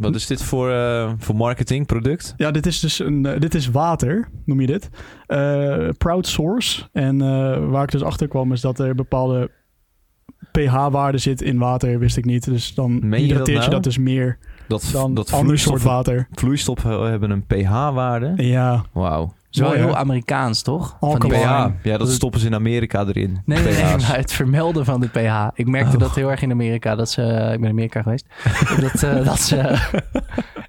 [0.00, 2.34] Wat is dit voor, eh, voor marketing, product?
[2.36, 4.90] Ja, dit is dus een, eh, dit is water, noem je dit.
[5.26, 6.88] Eh, Proud Source.
[6.92, 7.18] En
[7.70, 9.50] waar ik dus achter kwam is dat er bepaalde
[10.52, 12.44] pH-waarde zit in water, wist ik niet.
[12.44, 13.70] Dus dan Meen je dat je nou?
[13.70, 16.28] dat dus meer Dat, dan dat ander soort water.
[16.30, 18.32] vloeistoffen hebben een pH-waarde?
[18.36, 19.32] Ja, Wauw.
[19.50, 19.84] Zo Mooi, hè?
[19.84, 20.96] heel Amerikaans, toch?
[21.00, 21.66] Van die- pH.
[21.82, 23.42] Ja, dat stoppen ze in Amerika erin.
[23.44, 24.08] Nee, nee, nee, pH's.
[24.08, 25.48] maar het vermelden van de pH.
[25.54, 26.02] Ik merkte Oh.
[26.02, 26.94] dat heel erg in Amerika.
[26.94, 28.26] Dat ze, ik ben in Amerika geweest.
[28.80, 29.58] dat, eh, dat ze...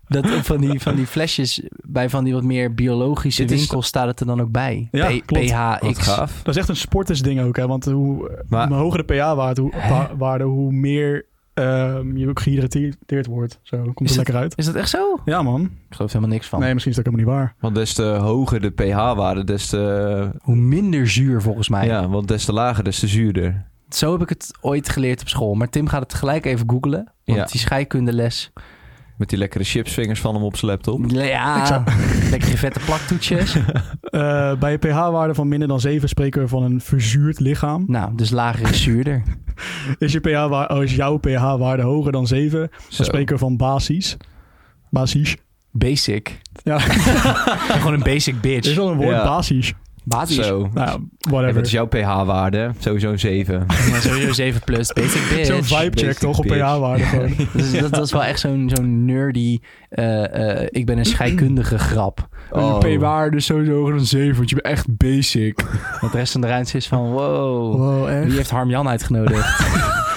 [0.07, 3.86] Dat van die, van die flesjes bij van die wat meer biologische Dit is- winkels
[3.87, 4.87] staat het er dan ook bij.
[4.92, 5.51] Ja, P- klopt.
[5.51, 5.98] Wat PHX.
[6.07, 6.39] gaaf.
[6.43, 7.56] dat is echt een sportersding ook.
[7.57, 7.68] Hè?
[7.68, 9.89] Want hoe, Maar- hoe hoger de pH-waarde, hoe, Hè?
[9.89, 13.59] wa- waarde, hoe meer ehm, je ook gehydrateerd wordt.
[13.61, 14.54] Zo komt Is het dat- lekker uit.
[14.57, 15.19] Is dat echt zo?
[15.25, 15.61] Ja man.
[15.64, 16.59] Ik geloof helemaal niks van.
[16.59, 17.55] Nee, misschien is dat ook helemaal niet waar.
[17.59, 20.29] Want des te hoger de pH-waarde, des te...
[20.42, 21.86] Hoe minder zuur volgens mij.
[21.87, 23.65] Ja, want des te lager, des te zuurder.
[23.89, 25.54] Zo heb ik het ooit geleerd op school.
[25.54, 27.11] Maar Tim gaat het gelijk even googlen.
[27.25, 27.45] Want Ja.
[27.45, 28.51] die scheikundeles...
[29.21, 31.06] Met die lekkere chipsvingers van hem op zijn laptop.
[31.07, 31.84] Ja, zou-
[32.31, 33.56] lekkere vette plaktoetjes.
[34.02, 37.84] Eh, bij een pH-waarde van minder dan 7 spreken we van een verzuurd lichaam.
[37.88, 39.23] nou, dus lager is zuurder.
[40.00, 43.04] Is, je pH oh, is jouw pH-waarde hoger dan 7, dan Zo.
[43.04, 44.18] spreken we van basis.
[44.90, 45.36] Basis.
[45.72, 46.42] Basic.
[46.64, 48.70] Ja, Gewoon een basic er bitch.
[48.70, 49.23] is wel een woord, Ja.
[49.23, 49.73] basis.
[50.04, 50.46] Basis.
[50.46, 50.70] Zo.
[50.74, 51.54] Nou, ja, whatever.
[51.54, 52.72] wat is jouw pH-waarde?
[52.80, 53.66] Sowieso een 7.
[53.90, 54.94] Ja, sowieso 7 plus.
[54.94, 55.46] Basic bitch.
[55.46, 57.34] Zo'n vibe check basic toch op pH-waarde gewoon.
[57.54, 59.60] Dus dat, dat is wel echt zo'n zo'n nerdy...
[59.90, 62.28] eh, eh, ik ben een scheikundige grap.
[62.52, 62.80] Oh.
[62.82, 65.62] Een p-waarde is sowieso hoger dan 7, want je bent echt basic.
[66.02, 67.12] Want de rest van de ruimte is van...
[67.12, 69.60] Wow, Wow, wie heeft Harm Jan uitgenodigd?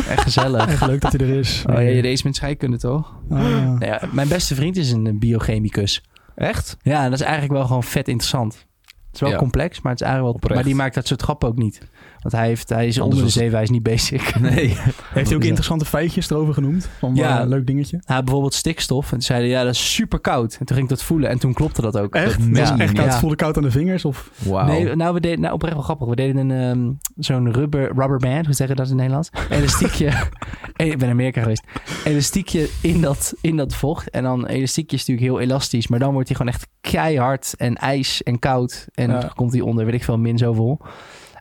[0.09, 0.67] echt gezellig.
[0.67, 1.65] echt leuk dat hij er is.
[1.67, 3.15] Oh ja, je deed met scheikunde toch?
[3.31, 3.65] Ah, ja.
[3.65, 6.03] Nou ja, mijn beste vriend is een biochemicus.
[6.35, 6.77] Echt?
[6.83, 8.67] Ja, en dat is eigenlijk wel gewoon vet interessant.
[9.15, 10.43] Het is wel complex, maar het is eigenlijk wel...
[10.43, 10.55] Oprecht.
[10.55, 11.81] Maar die maakt dat soort grappen ook niet.
[12.25, 14.33] Want hij, heeft, hij is Anders onder de zeven, hij is niet basic.
[14.41, 14.69] Nee.
[15.15, 16.89] Heeft hij ook interessante feitjes erover genoemd?
[16.99, 17.29] Van Ja.
[17.29, 17.43] ja.
[17.43, 18.01] een leuk dingetje.
[18.05, 19.05] Hij had bijvoorbeeld stikstof.
[19.05, 20.57] En toen zeiden ja, dat is super koud.
[20.61, 21.31] En toen ging ik dat voelen.
[21.31, 22.15] En toen klopte dat ook.
[22.15, 22.39] Echt?
[22.55, 23.07] Dat is je echt koud.
[23.07, 23.19] Ja.
[23.19, 24.05] Voelde koud aan de vingers?
[24.05, 24.31] Of?
[24.39, 24.67] Wauw.
[24.67, 26.09] Nee, nou, we deden, nou, oprecht wel grappig.
[26.09, 29.31] We deden een, ehm, zo'n rubber, rubber band, hoe zeg je dat in Nederlands?
[29.51, 30.11] Elastiekje.
[30.75, 31.63] Eh, ik ben in Amerika geweest.
[32.05, 34.11] Elastiekje in dat, in dat vocht.
[34.11, 35.89] En dan elastiekje is natuurlijk heel elastisch.
[35.89, 38.87] Maar dan wordt hij gewoon echt keihard en ijs en koud.
[38.95, 39.21] En Ja.
[39.21, 40.81] dan komt hij onder, weet ik veel, min zoveel.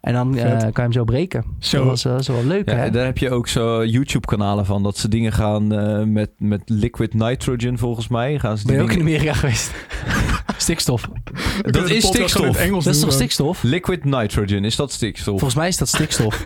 [0.03, 1.43] En dan eh, kan je hem zo breken.
[1.59, 1.77] Zo.
[1.77, 2.89] Dat was, eh, dat is wel leuk, Ja, hè?
[2.91, 4.83] daar heb je ook zo YouTube-kanalen van.
[4.83, 8.39] Dat ze dingen gaan eh, met, met liquid nitrogen, volgens mij.
[8.39, 9.71] Gaan ze Ben je ook in Amerika geweest?
[10.57, 11.09] stikstof.
[11.61, 12.57] Dat is stikstof.
[12.57, 13.11] Engels Dat is toch gewoon.
[13.11, 13.63] stikstof?
[13.63, 15.25] Liquid nitrogen, is dat stikstof?
[15.39, 16.45] Volgens mij is dat stikstof.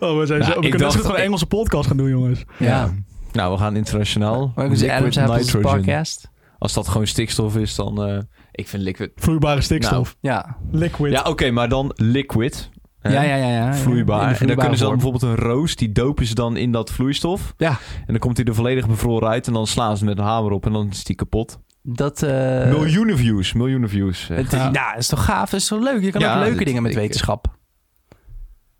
[0.00, 2.44] Oh, we, zijn Nou, zo, we kunnen goed een Engelse podcast gaan doen, jongens.
[2.58, 2.94] ja.
[3.32, 4.52] Nou, we gaan internationaal.
[4.54, 5.60] Adams Liquid nitrogen.
[5.60, 6.30] podcast.
[6.60, 8.04] Als dat gewoon stikstof is, dan...
[8.04, 8.18] eh,
[8.52, 9.10] ik vind liquid...
[9.14, 10.16] Vloeibare stikstof.
[10.20, 10.56] Ja.
[10.72, 11.12] Liquid.
[11.12, 12.70] Ja, oké, maar dan liquid.
[13.00, 13.12] hè?
[13.12, 13.74] Ja, ja, ja, ja.
[13.74, 14.40] Vloeibaar.
[14.40, 17.54] En dan kunnen ze dan bijvoorbeeld een roos, die dopen ze dan in dat vloeistof.
[17.56, 17.70] Ja.
[17.70, 19.46] En dan komt hij er volledig bevroren uit.
[19.46, 21.58] En dan slaan ze met een hamer op en dan is die kapot.
[21.82, 22.30] Dat, eh,
[22.68, 24.28] miljoenen views, miljoenen views.
[24.28, 24.70] Het, Ja.
[24.70, 25.50] Nou, dat is toch gaaf?
[25.50, 26.02] Dat is toch leuk?
[26.02, 27.58] Je kan Ja, ook leuke dit- dingen met ik- wetenschap.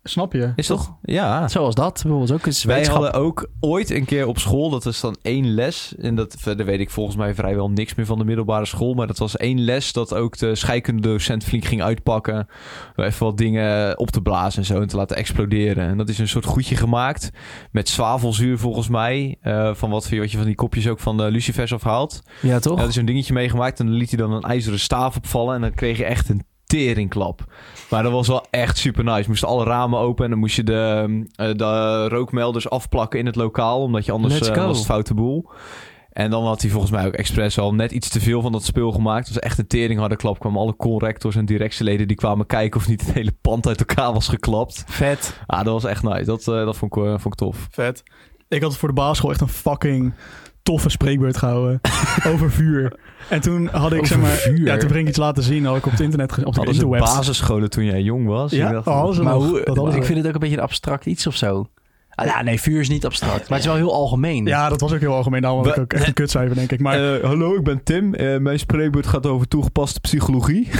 [0.03, 0.53] Snap je?
[0.55, 0.97] Is toch?
[1.01, 1.47] Ja.
[1.47, 2.45] Zoals dat bijvoorbeeld ook.
[2.45, 5.95] Is Wij hadden ook ooit een keer op school, dat was dan één les.
[5.99, 8.93] En dat, verder weet ik volgens mij vrijwel niks meer van de middelbare school.
[8.93, 12.47] Maar dat was één les dat ook de scheikundedocent flink ging uitpakken.
[12.95, 15.87] Even wat dingen op te blazen en zo en te laten exploderen.
[15.87, 17.29] En dat is een soort goedje gemaakt
[17.71, 19.37] met zwavelzuur volgens mij.
[19.41, 22.21] eh, van wat, wat je van die kopjes ook van de lucifers afhaalt.
[22.41, 22.77] Ja, toch?
[22.77, 25.55] Had er zo'n dingetje meegemaakt en dan liet hij dan een ijzeren staaf opvallen.
[25.55, 27.43] En dan kreeg je echt een teringklap.
[27.89, 29.29] Maar dat was wel echt super nice.
[29.29, 33.35] Moesten alle ramen open en dan moest je de, eh, de rookmelders afplakken in het
[33.35, 33.81] lokaal.
[33.81, 34.67] Omdat je anders go.
[34.67, 35.49] was het foute boel.
[36.11, 38.63] En dan had hij volgens mij ook expres al net iets te veel van dat
[38.63, 39.25] spul gemaakt.
[39.25, 40.39] Het was echt een teringharde klap.
[40.39, 44.13] Kwamen alle conrectors en directieleden die kwamen kijken of niet het hele pand uit elkaar
[44.13, 44.83] was geklapt.
[44.87, 45.39] Vet.
[45.45, 46.23] Ah, dat was echt nice.
[46.23, 47.67] Dat, eh, dat vond, ik, vond ik tof.
[47.71, 48.03] Vet.
[48.47, 50.13] Ik had voor de basisschool echt een fucking
[50.63, 51.81] toffe spreekbeurt gehouden
[52.33, 52.93] over vuur.
[53.29, 54.65] En toen had ik, Over zeg maar, vuur?
[54.65, 56.65] ja, toen ging ik iets laten zien, had ik op het internet, op de Hadden
[56.73, 57.13] interwebs.
[57.15, 58.51] basisscholen toen jij jong was?
[58.51, 59.47] Ja, dacht- oh, Maar nog.
[59.49, 61.65] hoe, dat ik vind het ook een beetje een abstract iets of zo.
[62.15, 63.39] Ah, ja, nee, vuur is niet abstract.
[63.49, 64.45] Maar het is wel heel algemeen.
[64.45, 65.41] Ja, dat was ook heel algemeen.
[65.41, 66.79] Daarom had ik ook echt een kutcijfer, denk ik.
[66.79, 68.13] Maar Eh, hallo, ik ben Tim.
[68.13, 70.69] Eh, mijn spreekbeurt gaat over toegepaste psychologie.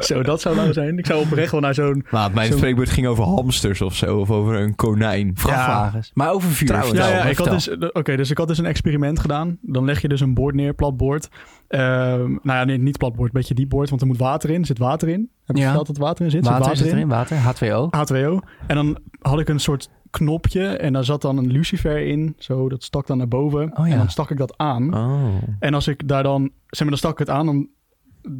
[0.00, 0.98] zo, dat zou nou zijn.
[0.98, 2.04] Ik zou oprecht wel naar zo'n...
[2.10, 4.16] Nou, mijn Zo- spreekbeurt ging over hamsters of zo.
[4.18, 5.30] Of over een konijn.
[5.34, 6.10] Vrachtwagens.
[6.14, 6.68] Maar over vuur.
[6.68, 9.58] Trouwens, Ja, ja, maar ik had dus, oké, dus ik had dus een experiment gedaan.
[9.62, 11.28] Dan leg je dus een bord neer, plat bord.
[11.28, 11.38] Ehm,
[11.68, 14.60] nou ja, nee, niet plat bord, een beetje diep bord, want er moet water in.
[14.60, 15.30] Er zit water in.
[15.44, 15.68] Heb je Ja.
[15.68, 16.40] verteld dat water in zit?
[16.40, 17.36] Er zit Water zit erin, water.
[17.38, 17.88] H2O.
[17.90, 18.48] H2O.
[18.66, 22.34] En dan had ik een soort knopje en daar zat dan een lucifer in.
[22.38, 23.78] Zo, dat stak dan naar boven.
[23.78, 23.92] Oh ja.
[23.92, 24.94] En dan stak ik dat aan.
[24.94, 25.34] Oh.
[25.58, 27.68] En als ik daar dan, zeg maar, dan stak ik het aan, dan,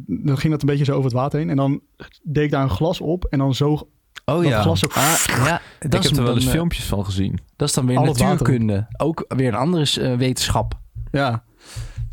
[0.07, 1.49] dan ging dat een beetje zo over het water heen.
[1.49, 1.81] En dan
[2.23, 3.85] deed ik daar een glas op en dan zoog
[4.25, 4.93] Oh Dat glas ook...
[4.93, 7.39] Ah, ja, dat ik heb er wel eens eh, filmpjes van gezien.
[7.55, 8.25] Dat is dan weer water.
[8.25, 8.87] natuurkunde.
[8.97, 10.79] Ook weer een andere eh, wetenschap.
[11.11, 11.43] Ja,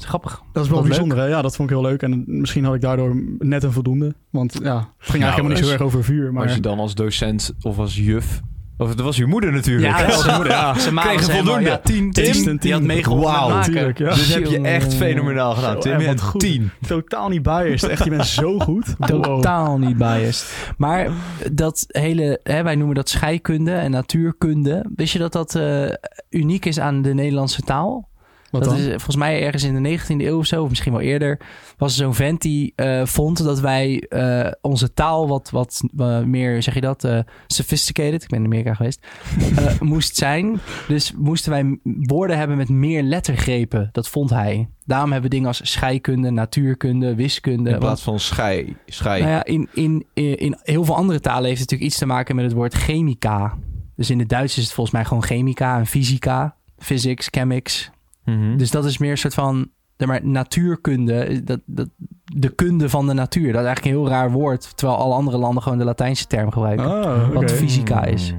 [0.03, 0.43] is grappig.
[0.53, 1.19] dat is wel bijzonder.
[1.19, 1.27] Hè?
[1.27, 2.03] Ja, dat vond ik heel leuk.
[2.03, 4.15] En misschien had ik daardoor net een voldoende.
[4.31, 6.23] Want ja, het ging eigenlijk helemaal niet zo erg over vuur.
[6.25, 8.41] Maar Maar als je dan als docent of als juf...
[8.77, 9.99] Of het was je moeder natuurlijk.
[9.99, 10.75] Ja, moeder, ja.
[10.75, 11.61] Ze helemaal- voldoende.
[11.69, 12.11] Ja, tien.
[12.13, 12.57] Tim, Tim.
[12.57, 14.09] die had meegeholpen natuurlijk, ja.
[14.15, 15.81] Dus heb je echt fenomenaal gedaan.
[15.81, 16.41] Tim, en je goed.
[16.41, 16.71] tien.
[16.87, 17.91] totaal niet biased.
[17.91, 18.95] Echt, je bent zo goed.
[18.99, 19.23] Wow.
[19.23, 20.73] Totaal niet biased.
[20.77, 21.11] Maar
[21.53, 24.85] dat hele, hè, wij noemen dat scheikunde en natuurkunde.
[24.97, 25.89] Wist je dat dat eh,
[26.31, 28.09] uniek is aan de Nederlandse taal?
[28.53, 28.81] Wat dat dan?
[28.81, 31.41] is volgens mij ergens in de 19e eeuw of zo, of misschien wel eerder,
[31.77, 36.21] was er zo'n vent die eh, vond dat wij eh, onze taal wat, wat eh,
[36.21, 37.09] meer, zeg je dat,
[37.47, 39.07] sophisticated, ik ben in Amerika geweest,
[39.81, 40.61] moest zijn.
[40.89, 43.89] Dus moesten wij woorden hebben met meer lettergrepen.
[43.93, 44.69] Dat vond hij.
[44.85, 47.65] Daarom hebben we dingen als scheikunde, natuurkunde, wiskunde.
[47.65, 48.77] In want- plaats van schei.
[48.87, 49.21] schei.
[49.21, 52.07] nou ja, in, in, in, in heel veel andere talen heeft het natuurlijk iets te
[52.07, 53.59] maken met het woord chemica.
[53.97, 57.91] Dus in het Duits is het volgens mij gewoon chemica en fysica, physics, chemics.
[58.25, 58.57] Mhm.
[58.57, 59.71] Dus dat is meer een soort van
[60.07, 61.89] maar, natuurkunde, dat, dat,
[62.25, 63.53] de kunde van de natuur.
[63.53, 66.53] Dat is eigenlijk een heel raar woord, terwijl alle andere landen gewoon de Latijnse term
[66.53, 67.05] gebruiken.
[67.05, 67.29] Ah.
[67.29, 68.35] Wat fysica is.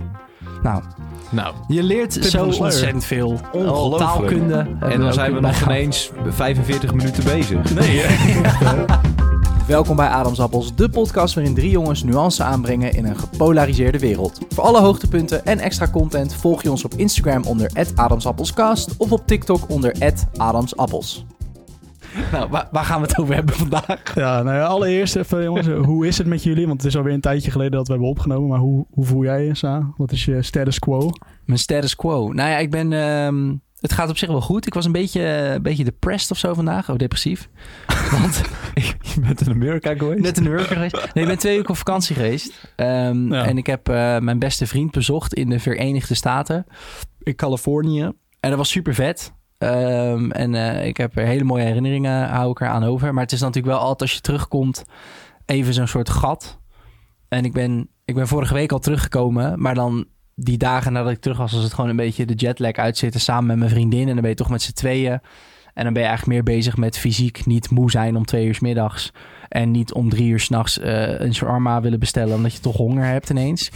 [0.64, 0.84] Nou,
[1.30, 3.40] Nou, je leert zo ontzettend veel.
[3.52, 3.98] Ongelooflijk.
[3.98, 4.68] Taalkunde.
[4.80, 7.74] en dan zijn we nog ineens 45 minuten bezig.
[7.74, 8.86] Nee, hè?
[9.68, 14.40] Welkom bij Adamsappels, de podcast waarin drie jongens nuance aanbrengen in een gepolariseerde wereld.
[14.50, 19.28] Voor alle hoogtepunten en extra content volg je ons op Instagram onder @adamsappelscast of op
[19.28, 21.26] TikTok onder @adamsappels.
[22.32, 24.16] Nou, waar, waar gaan we het over hebben vandaag?
[24.16, 26.68] Ja, nou ja, allereerst even jongens, hoe is het met jullie?
[26.68, 28.50] Want het is alweer een tijdje geleden dat we hebben opgenomen.
[28.50, 29.94] Maar hoe, hoe voel jij je, Sa?
[29.98, 31.10] Wat is je status quo?
[31.46, 32.32] Mijn status quo.
[32.32, 32.94] Nou ja, ik ben.
[32.94, 34.66] ehm, het gaat op zich wel goed.
[34.66, 36.90] Ik was een beetje, een beetje depressed of zo vandaag.
[36.90, 37.50] Oh, depressief.
[38.20, 38.42] Want
[39.14, 40.22] Je bent in Amerika geweest?
[40.22, 40.94] net in geweest.
[41.14, 42.72] Nee, ik ben twee weken op vakantie geweest.
[42.76, 43.46] Ehm, Ja.
[43.46, 46.66] En ik heb eh, mijn beste vriend bezocht in de Verenigde Staten.
[47.20, 48.02] In Californië.
[48.40, 49.34] En dat was super vet.
[49.58, 53.14] Ehm, en eh, ik heb er hele mooie herinneringen, hou ik er aan over.
[53.14, 54.84] Maar het is natuurlijk wel altijd als je terugkomt,
[55.46, 56.60] even zo'n soort gat.
[57.28, 60.06] En ik ben, ik ben vorige week al teruggekomen, maar dan
[60.36, 63.46] die dagen nadat ik terug was, was het gewoon een beetje de jetlag uitzitten samen
[63.48, 64.08] met mijn vriendin.
[64.08, 65.22] En dan ben je toch met z'n tweeën.
[65.74, 68.56] En dan ben je eigenlijk meer bezig met fysiek niet moe zijn om twee uur
[68.56, 69.12] 's middags.
[69.50, 73.06] En niet om drie uur s'nachts nachts een shawarma willen bestellen, omdat je toch honger
[73.06, 73.72] hebt ineens.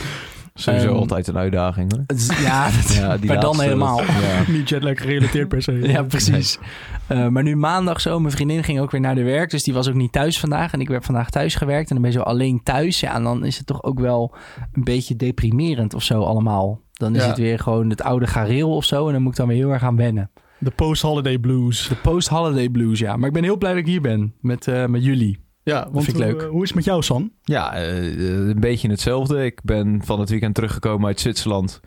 [0.53, 2.03] Sowieso Ehm, altijd een uitdaging hoor.
[2.45, 3.97] Ja, dat- Ja, die maar dan helemaal.
[3.97, 4.05] dat-
[4.47, 4.51] ja.
[4.51, 5.71] Niet jetlag gerelateerd per se.
[5.91, 6.59] Ja, precies.
[7.07, 9.49] Eh, maar nu maandag zo, mijn vriendin ging ook weer naar de werk.
[9.49, 10.73] Dus die was ook niet thuis vandaag.
[10.73, 11.89] En ik werd vandaag thuis gewerkt.
[11.89, 12.99] En dan ben je zo alleen thuis.
[12.99, 14.35] Ja, en dan is het toch ook wel
[14.73, 16.79] een beetje deprimerend of zo allemaal.
[16.93, 17.27] Dan is Ja.
[17.27, 19.07] het weer gewoon het oude gareel of zo.
[19.07, 20.31] En dan moet ik dan weer heel erg aan wennen.
[20.59, 21.87] De post-holiday blues.
[21.87, 23.15] De post-holiday blues, ja.
[23.15, 25.45] Maar ik ben heel blij dat ik hier ben met, eh, met jullie.
[25.63, 26.41] Ja, want vind ik leuk.
[26.41, 27.31] hoe is het met jou, San?
[27.43, 29.45] Ja, eh, eh, een beetje hetzelfde.
[29.45, 31.79] Ik ben van het weekend teruggekomen uit Zwitserland.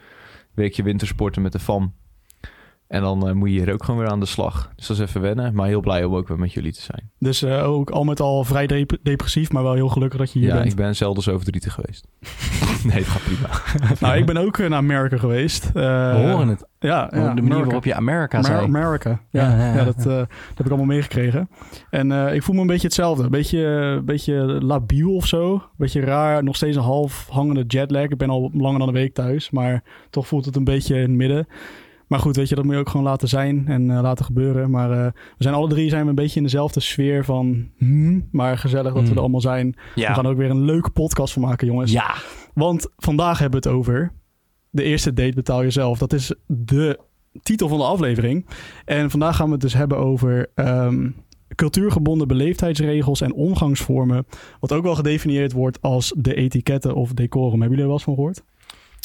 [0.54, 1.94] Weekje wintersporten met de FAM.
[2.90, 4.72] En dan eh, moet je hier ook gewoon weer aan de slag.
[4.76, 5.54] Dus dat is even wennen.
[5.54, 7.10] Maar heel blij om ook weer met jullie te zijn.
[7.18, 10.38] Dus eh, ook al met al vrij dep- depressief, maar wel heel gelukkig dat je
[10.38, 10.70] hier ja, bent.
[10.70, 12.06] ik ben zelden zo verdrietig geweest.
[12.88, 13.48] nee, het gaat prima.
[14.00, 15.64] Nou, ik ben ook eh, naar Amerika geweest.
[15.66, 16.68] Eh, We horen het.
[16.78, 18.64] Ja, de ja manier waarop je Amerika Amer- zei.
[18.64, 19.20] Amerika.
[19.30, 21.48] Ja, Ja, ja, ja, dat, eh, dat heb ik allemaal meegekregen.
[21.90, 23.22] En eh, ik voel me een beetje hetzelfde.
[23.24, 24.34] Een beetje, een beetje
[24.64, 25.52] labiel of zo.
[25.52, 26.44] Een beetje raar.
[26.44, 28.02] Nog steeds een half hangende jetlag.
[28.02, 29.50] Ik ben al langer dan een week thuis.
[29.50, 31.46] Maar toch voelt het een beetje in het midden.
[32.10, 34.70] Maar goed, weet je, dat moet je ook gewoon laten zijn en eh, laten gebeuren.
[34.70, 37.68] Maar eh, we zijn alle drie zijn we een beetje in dezelfde sfeer van...
[37.76, 39.12] Hmm, maar gezellig dat we Hmm.
[39.16, 39.74] er allemaal zijn.
[39.94, 41.92] We gaan ook weer een leuke podcast van maken, jongens.
[41.92, 42.14] Ja.
[42.54, 44.12] Want vandaag hebben we het over
[44.70, 45.98] de eerste date betaal jezelf.
[45.98, 46.98] Dat is de
[47.42, 48.46] titel van de aflevering.
[48.84, 51.10] En vandaag gaan we het dus hebben over ehm,
[51.54, 54.26] cultuurgebonden beleefdheidsregels en omgangsvormen.
[54.60, 57.60] Wat ook wel gedefinieerd wordt als de etiketten of decorum.
[57.60, 58.42] Hebben jullie er wel eens van gehoord?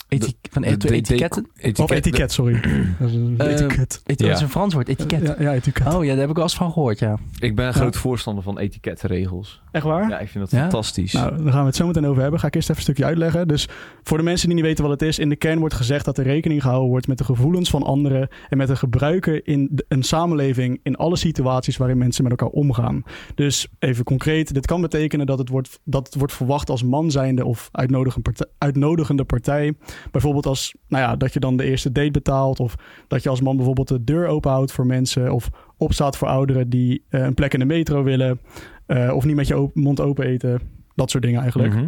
[0.07, 1.47] Eti- van de- et- de- etiketten?
[1.75, 2.59] Of etiket, sorry.
[2.99, 4.01] Dat is een Eh, etiket.
[4.05, 4.15] Ja.
[4.15, 5.21] Dat is een Frans woord, etiket.
[5.27, 5.93] Ja, ja, etiket.
[5.93, 7.17] Oh ja, daar heb ik wel eens van gehoord, ja.
[7.39, 9.61] Ik ben een groot voorstander van etiketregels.
[9.71, 10.09] Echt waar?
[10.09, 10.59] Ja, ik vind dat Ja?
[10.59, 11.13] fantastisch.
[11.13, 12.39] Nou, daar gaan we het zo meteen over hebben.
[12.39, 13.47] Ga ik eerst even een stukje uitleggen.
[13.47, 13.67] Dus
[14.03, 16.17] voor de mensen die niet weten wat het is, in de kern wordt gezegd dat
[16.17, 19.85] er rekening gehouden wordt met de gevoelens van anderen en met de gebruiken in de-
[19.87, 23.03] een samenleving in alle situaties waarin mensen met elkaar omgaan.
[23.35, 27.11] Dus even concreet, dit kan betekenen dat het wordt, dat het wordt verwacht als man
[27.11, 29.73] zijnde of uitnodigende partij, uitnodigende partij.
[30.11, 32.75] Bijvoorbeeld als, nou ja, dat je dan de eerste date betaalt of
[33.07, 37.03] dat je als man bijvoorbeeld de deur openhoudt voor mensen of opstaat voor ouderen die
[37.09, 38.39] eh, een plek in de metro willen
[38.85, 40.59] eh, of niet met je op- mond open eten.
[40.95, 41.73] Dat soort dingen eigenlijk.
[41.73, 41.87] Mhm.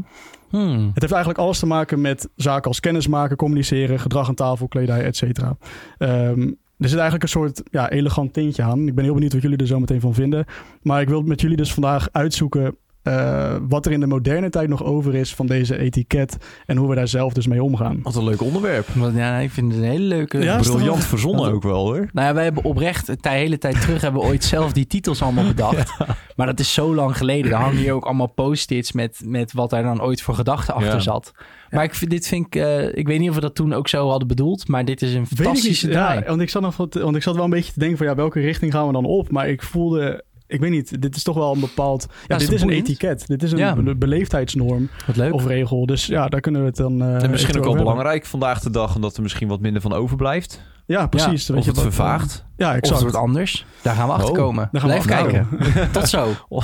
[0.50, 0.86] Hmm.
[0.94, 5.04] Het heeft eigenlijk alles te maken met zaken als kennismaken, communiceren, gedrag aan tafel, kledij,
[5.04, 5.58] et cetera.
[5.98, 6.42] Ehm,
[6.78, 8.88] er zit eigenlijk een soort ja, elegant tintje aan.
[8.88, 10.46] Ik ben heel benieuwd wat jullie er zo meteen van vinden.
[10.82, 12.76] Maar ik wil met jullie dus vandaag uitzoeken
[13.08, 16.90] eh, wat er in de moderne tijd nog over is van deze etiket en hoe
[16.90, 18.00] we daar zelf dus mee omgaan.
[18.04, 18.88] Wat een leuk onderwerp.
[18.94, 20.38] Want, ja, ik vind het een hele leuke...
[20.40, 22.08] Ja, Briljant verzonnen ook wel hoor.
[22.14, 25.22] Nou ja, wij hebben oprecht tij- hele tijd terug hebben we ooit zelf die titels
[25.22, 25.94] allemaal bedacht.
[26.36, 27.52] Maar dat is zo lang geleden.
[27.52, 30.94] Er hangen hier ook allemaal post-its met, met wat daar dan ooit voor gedachten achter
[30.94, 31.00] Ja.
[31.00, 31.32] zat.
[31.70, 32.56] Maar ik vind, dit vind ik...
[32.56, 35.14] eh, ik weet niet of we dat toen ook zo hadden bedoeld, maar dit is
[35.14, 35.46] een Weet ik niet.
[35.48, 36.20] fantastische draai.
[36.20, 38.08] Ja, want ik, zat nog wat, want ik zat wel een beetje te denken van
[38.08, 39.32] ja, welke richting gaan we dan op?
[39.32, 42.08] Maar ik voelde, ik weet niet, dit is toch wel een bepaald...
[42.27, 42.88] Ja, is dit is een boeiend?
[42.88, 43.27] etiket.
[43.27, 43.75] Dit is een Ja.
[43.75, 45.34] be- beleefdheidsnorm leuk.
[45.34, 45.86] of regel.
[45.86, 47.01] Dus ja, daar kunnen we het dan...
[47.01, 47.94] eh, En misschien ook wel hebben.
[47.94, 50.62] belangrijk vandaag de dag, omdat er misschien wat minder van overblijft.
[50.86, 51.48] Ja, precies.
[51.48, 52.46] Weet Of je het vervaagt.
[52.58, 53.01] Ja, Of het exact.
[53.01, 53.66] wordt anders.
[53.82, 54.70] Daar gaan we achter Oh, komen.
[54.72, 55.92] daar gaan we Blijf achter kijken.
[56.01, 56.27] Tot zo.
[56.50, 56.63] Oh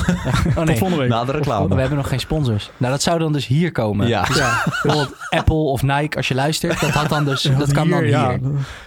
[0.55, 0.77] Tot nee.
[0.77, 1.09] volgende week.
[1.11, 1.67] Na de reclame.
[1.75, 2.71] We hebben nog geen sponsors.
[2.77, 4.07] Nou, dat zou dan dus hier komen.
[4.07, 4.25] Ja.
[4.35, 6.79] Ja, Bijvoorbeeld Apple of Nike, als je luistert.
[6.81, 8.07] Dat, had dan dus, dat kan dan hier.
[8.09, 8.39] Ja, Dat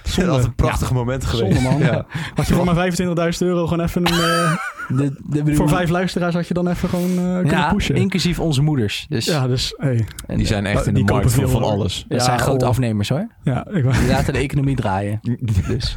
[0.02, 0.30] zonde.
[0.30, 1.60] had een prachtig moment geweest.
[1.62, 1.78] Zonde, man.
[1.94, 2.06] Ja.
[2.34, 2.90] Had je voor maar
[3.32, 4.12] 25.000 euro gewoon even een...
[4.20, 4.52] eh,
[4.88, 7.94] De, de bedoel- voor vijf luisteraars had je dan even gewoon eh, kunnen ja, pushen.
[7.94, 9.06] inclusief onze moeders.
[9.08, 9.74] Dus Ja, dus...
[9.76, 11.62] Hey, en, Die zijn echt in de markt van hoor.
[11.62, 12.04] alles.
[12.08, 12.70] dat Ja, zijn grote oh.
[12.70, 13.26] afnemers hoor.
[13.44, 15.20] ja, ik, Die laten de economie draaien.
[15.68, 15.96] Dus.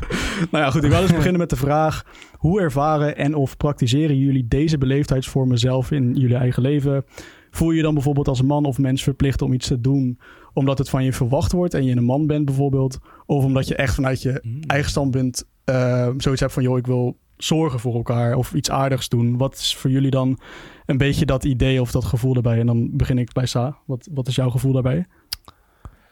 [0.51, 0.84] Nou ja, goed.
[0.84, 2.03] Ik wil dus beginnen met de vraag:
[2.34, 7.03] hoe ervaren en of praktiseren jullie deze beleefdheidsvormen zelf in jullie eigen leven?
[7.51, 10.19] Voel je je dan bijvoorbeeld als man of mens verplicht om iets te doen
[10.53, 12.98] omdat het van je verwacht wordt en je een man bent bijvoorbeeld?
[13.25, 17.17] Of omdat je echt vanuit je eigen standpunt eh, zoiets hebt van joh, ik wil
[17.43, 19.38] zorgen voor elkaar of iets aardigs doen.
[19.38, 20.39] Wat is voor jullie dan
[20.86, 22.60] een beetje dat idee of dat gevoel daarbij?
[22.60, 23.77] En dan begin ik bij Sa.
[23.86, 25.05] Wat, wat is jouw gevoel daarbij?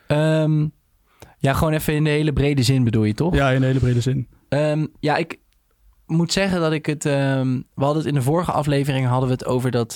[0.08, 0.68] Ehm,
[1.38, 3.36] ja, gewoon even in de hele brede zin bedoel je toch?
[3.36, 4.28] Ja, in een hele brede zin.
[4.50, 5.40] Ehm, ja, ik
[6.06, 7.06] moet zeggen dat ik het...
[7.06, 9.94] ehm, we hadden het in de vorige aflevering hadden we het over dat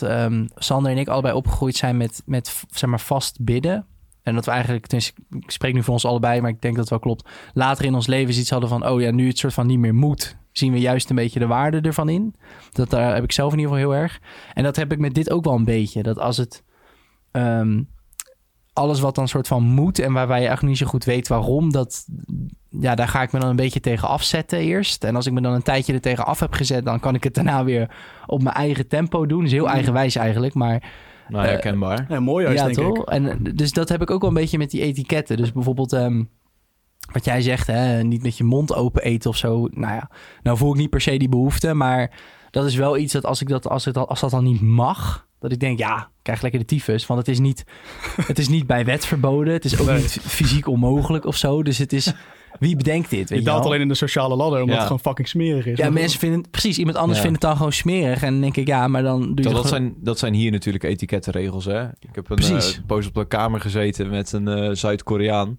[0.55, 3.85] Sander en ik allebei opgegroeid zijn met, met zeg maar vast bidden.
[4.23, 6.89] En dat we eigenlijk, ik spreek nu voor ons allebei, maar ik denk dat het
[6.89, 7.29] wel klopt.
[7.53, 9.95] Later in ons leven iets hadden van, oh ja, nu het soort van niet meer
[9.95, 12.35] moet, zien we juist een beetje de waarde ervan in.
[12.71, 14.19] Dat daar heb ik zelf in ieder geval heel erg.
[14.53, 16.03] En dat heb ik met dit ook wel een beetje.
[16.03, 16.63] Dat als het
[17.31, 17.81] ehm,
[18.73, 21.71] alles wat dan soort van moet en waarbij je eigenlijk niet zo goed weet waarom,
[21.71, 22.05] dat,
[22.69, 25.03] ja, daar ga ik me dan een beetje tegen afzetten eerst.
[25.03, 27.23] En als ik me dan een tijdje er tegen af heb gezet, dan kan ik
[27.23, 29.45] het daarna weer op mijn eigen tempo doen.
[29.45, 30.91] is heel eigenwijs eigenlijk, maar
[31.31, 32.05] Nou, herkenbaar.
[32.09, 32.97] Ja, mooi juist, ja, denk toch?
[33.05, 33.09] ik.
[33.09, 35.38] En eh, dus dat heb ik ook wel een beetje met die etiketten.
[35.38, 36.23] Dus bijvoorbeeld, ehm,
[37.11, 39.67] wat jij zegt, hè, niet met je mond open eten of zo.
[39.71, 40.09] Nou ja,
[40.43, 42.11] nou voel ik niet per se die behoefte, maar
[42.51, 44.61] dat is wel iets dat als ik dat, als ik dat, als dat dan niet
[44.61, 47.05] mag, dat ik denk, ja, ik krijg lekker de tyfus.
[47.05, 47.63] Want het is niet,
[48.25, 49.53] het is niet bij wet verboden.
[49.53, 49.97] Het is ook Nee.
[49.97, 51.63] niet fysiek onmogelijk of zo.
[51.63, 52.13] Dus het is,
[52.60, 53.29] wie bedenkt dit?
[53.29, 54.75] Weet Je daalt alleen in de sociale ladder, omdat Ja.
[54.75, 55.77] het gewoon fucking smerig is.
[55.77, 56.77] Ja, Maar- mensen vinden precies.
[56.77, 57.24] Iemand anders Ja.
[57.24, 58.24] vindt het dan gewoon smerig.
[58.24, 60.20] En dan denk ik, ja, maar dan doe je Dat, het dat, gewoon- zijn, dat
[60.20, 61.65] zijn hier natuurlijk etikettenregels.
[61.65, 61.84] Hè?
[61.84, 65.55] Ik heb een eh, poos op een kamer gezeten met een eh, Zuid-Koreaan.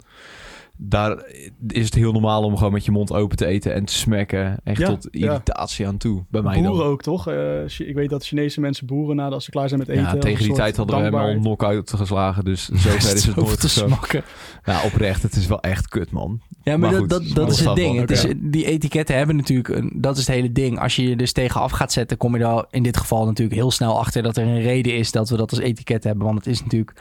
[0.85, 1.25] Daar
[1.69, 4.57] is het heel normaal om gewoon met je mond open te eten en te smekken.
[4.65, 5.27] Echt Ja, tot ja.
[5.27, 6.25] irritatie aan toe.
[6.31, 6.87] Bij mij boeren dan.
[6.87, 7.29] ook, toch?
[7.29, 10.03] Eh, ik weet dat Chinese mensen boeren nadat ze klaar zijn met eten.
[10.03, 12.45] Ja, tegen die tijd hadden we hem al knock-out geslagen.
[12.45, 14.23] Dus zover is het nooit te smakken.
[14.65, 15.23] Ja, oprecht.
[15.23, 16.41] Het is wel echt kut, man.
[16.63, 18.01] Ja, maar, Maar dat, goed, dat, dat dat is het ding.
[18.01, 20.79] Het is, die etiketten hebben natuurlijk, een, dat is het hele ding.
[20.79, 23.57] Als je je dus tegen af gaat zetten, kom je er in dit geval natuurlijk
[23.57, 26.25] heel snel achter dat er een reden is dat we dat als etiket hebben.
[26.25, 26.93] Want het is natuurlijk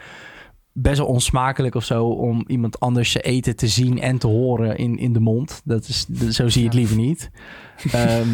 [0.74, 4.78] best wel onsmakelijk of zo om iemand anders zijn eten te zien en te horen
[4.78, 5.62] in, in de mond.
[5.64, 7.30] Dat is, zo zie je het liever niet.
[7.92, 8.28] Ehm,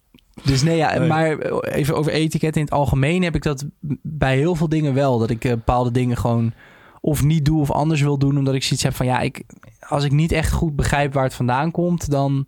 [0.44, 3.64] dus nee, ja, maar even over etiketten in het algemeen heb ik dat
[4.02, 5.18] bij heel veel dingen wel.
[5.18, 6.52] Dat ik eh, bepaalde dingen gewoon
[7.00, 8.38] of niet doe of anders wil doen.
[8.38, 9.42] Omdat ik zoiets heb van ja, ik,
[9.88, 12.46] als ik niet echt goed begrijp waar het vandaan komt, dan.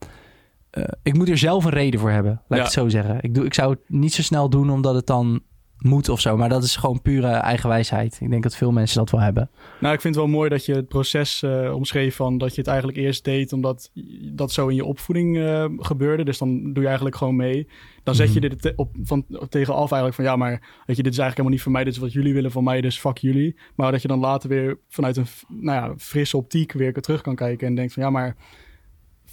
[0.70, 2.56] eh, ik moet er zelf een reden voor hebben, laat Ja.
[2.56, 3.18] ik het zo zeggen.
[3.20, 5.40] Ik, doe, ik zou het niet zo snel doen omdat het dan
[5.82, 6.36] moet of zo.
[6.36, 8.18] Maar dat is gewoon pure eigenwijsheid.
[8.20, 9.50] Ik denk dat veel mensen dat wel hebben.
[9.80, 12.60] Nou, ik vind het wel mooi dat je het proces eh, omschreef van dat je
[12.60, 13.90] het eigenlijk eerst deed omdat
[14.22, 16.24] dat zo in je opvoeding eh, gebeurde.
[16.24, 17.68] Dus dan doe je eigenlijk gewoon mee.
[18.02, 18.48] Dan zet je Mhm.
[18.48, 20.50] dit te- op, van, tegenaf eigenlijk van ja, maar
[20.86, 21.84] weet je, dit is eigenlijk helemaal niet voor mij.
[21.84, 23.56] Dit is wat jullie willen van mij, dus fuck jullie.
[23.74, 27.34] Maar dat je dan later weer vanuit een nou ja, frisse optiek weer terug kan
[27.34, 28.36] kijken en denkt van ja, maar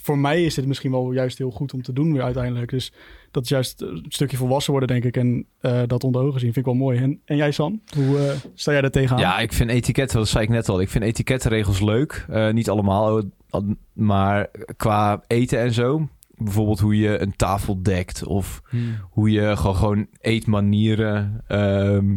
[0.02, 2.70] voor mij is dit misschien wel juist heel goed om te doen weer uiteindelijk.
[2.70, 2.92] Dus
[3.30, 5.16] dat is juist een stukje volwassen worden, denk ik.
[5.16, 6.98] En eh, dat onder ogen zien vind ik wel mooi.
[6.98, 7.80] En, en jij, San?
[7.96, 9.20] Hoe eh, sta jij daar tegenaan?
[9.20, 10.80] Ja, ik vind etiketten, dat zei ik net al.
[10.80, 12.26] Ik vind etikettenregels leuk.
[12.28, 13.18] Eh, niet allemaal,
[13.50, 13.60] eh,
[13.92, 16.08] maar qua eten en zo.
[16.36, 18.62] Bijvoorbeeld hoe je een tafel dekt of
[19.10, 22.16] hoe je gewoon, gewoon eetmanieren ehm,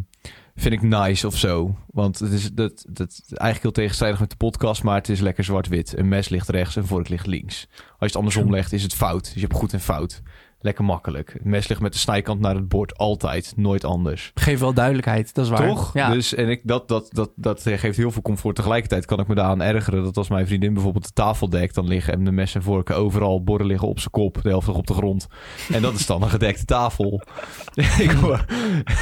[0.55, 1.77] vind ik nice of zo.
[1.85, 5.43] Want het is dat, dat eigenlijk heel tegenstrijdig met de podcast, maar het is lekker
[5.43, 5.97] zwart-wit.
[5.97, 7.67] Een mes ligt rechts, een vork ligt links.
[7.71, 9.23] Als je het andersom legt, is het fout.
[9.23, 10.21] Dus je hebt goed en fout.
[10.63, 11.37] Lekker makkelijk.
[11.41, 12.97] Mes ligt met de snijkant naar het bord.
[12.97, 13.53] Altijd.
[13.55, 14.31] Nooit anders.
[14.33, 15.67] Geef wel duidelijkheid, dat is waar.
[15.67, 15.93] Toch?
[15.93, 16.09] Ja.
[16.09, 18.55] Dus, en ik, dat, dat, dat, dat geeft heel veel comfort.
[18.55, 21.87] Tegelijkertijd kan ik me daaraan ergeren dat als mijn vriendin bijvoorbeeld de tafel dekt, dan
[21.87, 24.77] liggen en de messen en vorken overal, borden liggen op zijn kop, de helft nog
[24.77, 25.27] op de grond.
[25.73, 27.21] En dat is dan een gedekte tafel.
[27.99, 28.45] ik hoor.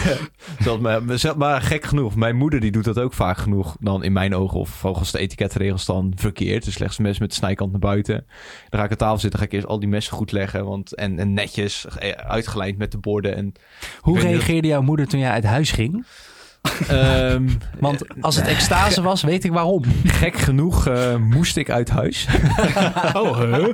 [0.63, 1.01] dat maar,
[1.37, 4.59] maar gek genoeg, mijn moeder die doet dat ook vaak genoeg dan in mijn ogen,
[4.59, 6.65] of volgens de etiketregels dan verkeerd.
[6.65, 8.25] Dus slechts mes met de snijkant naar buiten.
[8.69, 10.95] Dan ga ik aan tafel zitten, ga ik eerst al die messen goed leggen, want
[10.95, 13.35] en, en netjes eh, uitgelijnd met de borden.
[13.35, 13.53] En
[13.99, 16.05] Hoe reageerde jouw moeder toen jij uit huis ging?
[16.87, 17.47] Ehm,
[17.79, 19.83] Want als het extase was, weet ik waarom.
[20.03, 22.27] Gek genoeg eh, moest ik uit huis.
[23.13, 23.67] Oh, huh?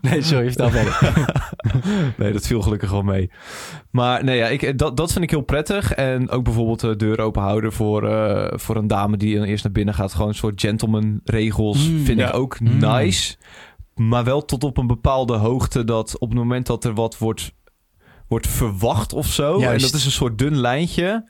[0.00, 0.98] Nee, sorry, vertel verder.
[2.18, 3.30] nee, dat viel gelukkig wel mee.
[3.90, 5.92] Maar nee, ja, ik, dat, dat vind ik heel prettig.
[5.92, 9.64] En ook bijvoorbeeld de deur open houden voor, eh, voor een dame die dan eerst
[9.64, 10.12] naar binnen gaat.
[10.12, 12.28] Gewoon een soort gentleman regels Mm, vind ja.
[12.28, 12.78] ik ook Mm.
[12.78, 13.36] nice.
[13.94, 17.52] Maar wel tot op een bepaalde hoogte dat op het moment dat er wat wordt,
[18.28, 19.58] wordt verwacht of zo.
[19.60, 19.84] Juist.
[19.84, 21.28] En dat is een soort dun lijntje.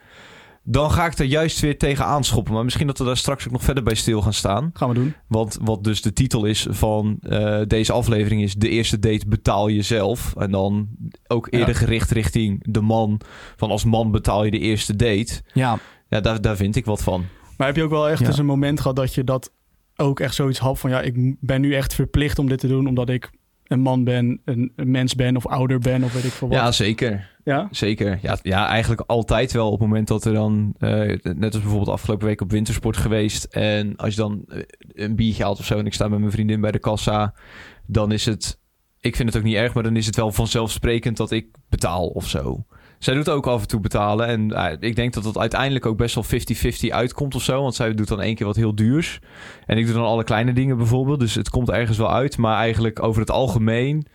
[0.67, 2.55] Dan ga ik er juist weer tegen aanschoppen.
[2.55, 4.71] Maar misschien dat we daar straks ook nog verder bij stil gaan staan.
[4.73, 5.15] Gaan we doen.
[5.29, 8.55] Want wat dus de titel is van eh, deze aflevering is...
[8.55, 10.35] De eerste date betaal je zelf.
[10.37, 10.89] En dan
[11.27, 11.75] ook eerder Ja.
[11.81, 13.21] gericht richting de man.
[13.57, 15.43] Van als man betaal je de eerste date.
[15.53, 15.79] Ja,
[16.09, 17.25] Ja, daar, daar vind ik wat van.
[17.57, 18.27] Maar heb je ook wel echt Ja.
[18.27, 19.53] eens een moment gehad dat je dat
[19.97, 20.91] ook echt zoiets had van...
[20.91, 22.87] ja, ik ben nu echt verplicht om dit te doen...
[22.87, 23.31] omdat ik
[23.65, 26.57] een man ben, een, een mens ben of ouder ben of weet ik veel wat.
[26.57, 27.31] Ja, zeker.
[27.45, 27.69] Ja?
[27.71, 28.19] Zeker.
[28.23, 30.75] Ja, ja, eigenlijk altijd wel op het moment dat er dan...
[30.79, 30.91] eh,
[31.23, 33.45] net als bijvoorbeeld afgelopen week op wintersport geweest.
[33.45, 35.79] En als je dan eh, een biertje haalt of zo...
[35.79, 37.35] en ik sta met mijn vriendin bij de kassa...
[37.87, 38.59] dan is het...
[39.01, 42.07] Ik vind het ook niet erg, maar dan is het wel vanzelfsprekend dat ik betaal
[42.07, 42.65] of zo.
[43.05, 44.27] Zij doet ook af en toe betalen.
[44.27, 47.63] En eh, ik denk dat het uiteindelijk ook best wel 50-50 uitkomt of zo.
[47.63, 49.21] Want zij doet dan één keer wat heel duurs.
[49.67, 51.21] En ik doe dan alle kleine dingen bijvoorbeeld.
[51.21, 52.37] Dus het komt ergens wel uit.
[52.37, 54.07] Maar eigenlijk over het algemeen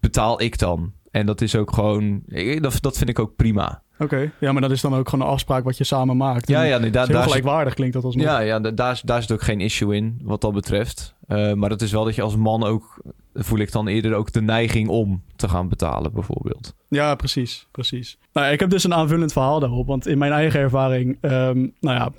[0.00, 0.92] betaal ik dan.
[1.10, 2.22] En dat is ook gewoon...
[2.60, 3.82] Dat, dat vind ik ook prima.
[4.00, 4.32] Oké.
[4.40, 6.48] Ja, maar dat is dan ook gewoon een afspraak wat je samen maakt.
[6.48, 8.24] Ja, ja, nee, daar, heel daar, gelijkwaardig klinkt dat alsnog.
[8.24, 11.14] ja, ja da- daar, daar zit ook geen issue in wat dat betreft.
[11.26, 13.02] Eh, maar het is wel dat je als man ook...
[13.34, 16.74] voel ik dan eerder ook de neiging om te gaan betalen bijvoorbeeld.
[16.88, 18.18] Ja, precies, precies.
[18.32, 19.86] Nou, ja, ik heb dus een aanvullend verhaal daarop.
[19.86, 22.10] Want in mijn eigen ervaring, ehm, nou ja,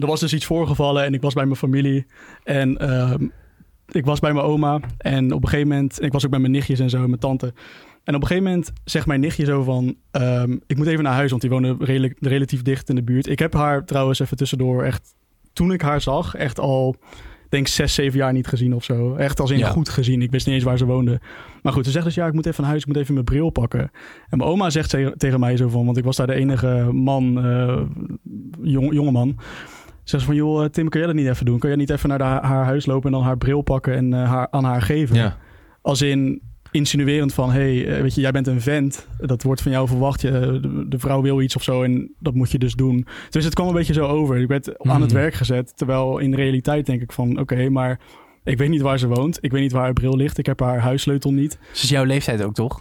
[0.00, 2.06] er was dus iets voorgevallen en ik was bij mijn familie.
[2.44, 3.26] En ehm,
[3.88, 4.80] ik was bij mijn oma.
[4.98, 7.08] En op een gegeven moment, en ik was ook bij mijn nichtjes en zo, en
[7.08, 7.52] mijn tante.
[8.04, 9.94] En op een gegeven moment zegt mijn nichtje zo van...
[10.10, 13.26] ehm, ik moet even naar huis, want die wonen redelijk, relatief dicht in de buurt.
[13.26, 15.14] Ik heb haar trouwens even tussendoor echt...
[15.52, 16.96] Toen ik haar zag, echt al,
[17.48, 19.14] denk zes, zeven jaar niet gezien of zo.
[19.14, 19.68] Echt als in Ja.
[19.68, 20.22] goed gezien.
[20.22, 21.20] Ik wist niet eens waar ze woonde.
[21.62, 23.24] Maar goed, ze zegt dus ja, ik moet even naar huis, ik moet even mijn
[23.26, 23.80] bril pakken.
[24.28, 26.88] En mijn oma zegt ze- tegen mij zo van, want ik was daar de enige
[26.92, 27.82] man, eh
[28.62, 29.36] jong, jonge man.
[30.04, 31.58] Zegt ze van, joh, Tim, kun jij dat niet even doen?
[31.58, 34.12] Kun jij niet even naar de- haar huis lopen en dan haar bril pakken en
[34.14, 35.16] eh, haar, aan haar geven?
[35.16, 35.36] Ja.
[35.82, 39.06] Als in insinuerend van, hey, eh, weet je, jij bent een vent.
[39.18, 40.20] Dat wordt van jou verwacht.
[40.20, 43.06] Je, de, de vrouw wil iets of zo en dat moet je dus doen.
[43.30, 44.36] Dus het kwam een beetje zo over.
[44.36, 45.20] Ik werd aan het Mhm.
[45.20, 45.76] werk gezet.
[45.76, 48.00] Terwijl in realiteit denk ik van, oké, maar
[48.44, 49.38] ik weet niet waar ze woont.
[49.40, 50.38] Ik weet niet waar haar bril ligt.
[50.38, 51.58] Ik heb haar huissleutel niet.
[51.72, 52.80] dus is jouw leeftijd ook toch?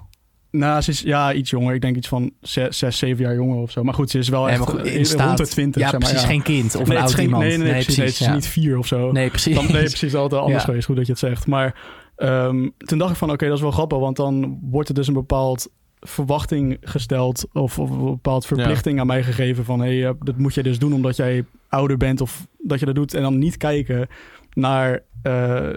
[0.51, 1.75] Nou, ze is ja, iets jonger.
[1.75, 3.83] Ik denk iets van zes, zes zeven jaar jonger of zo.
[3.83, 5.81] Maar goed, ze is wel Nee, echt goed, in eh, staat- rond de twintig.
[5.81, 6.25] Ja, zeg maar, precies.
[6.27, 6.33] ja.
[6.33, 7.43] Geen kind of nee, een oud geen, iemand.
[7.43, 7.97] nee, nee, nee, precies.
[8.19, 9.11] Het is niet vier of zo.
[9.11, 9.55] Nee, precies.
[9.55, 10.15] Dan, nee, precies.
[10.15, 10.65] Altijd anders Ja.
[10.67, 10.85] geweest.
[10.85, 11.47] Goed dat je het zegt.
[11.47, 11.75] Maar
[12.21, 13.97] ehm, toen dacht ik van, oké, dat is wel grappig.
[13.97, 17.45] Want dan wordt er dus een bepaald verwachting gesteld...
[17.53, 19.79] of, of een bepaald verplichting aan mij gegeven van...
[19.79, 22.21] hé, hey, eh, dat moet je dus doen omdat jij ouder bent...
[22.21, 24.07] of dat je dat doet en dan niet kijken
[24.53, 25.67] naar, eh,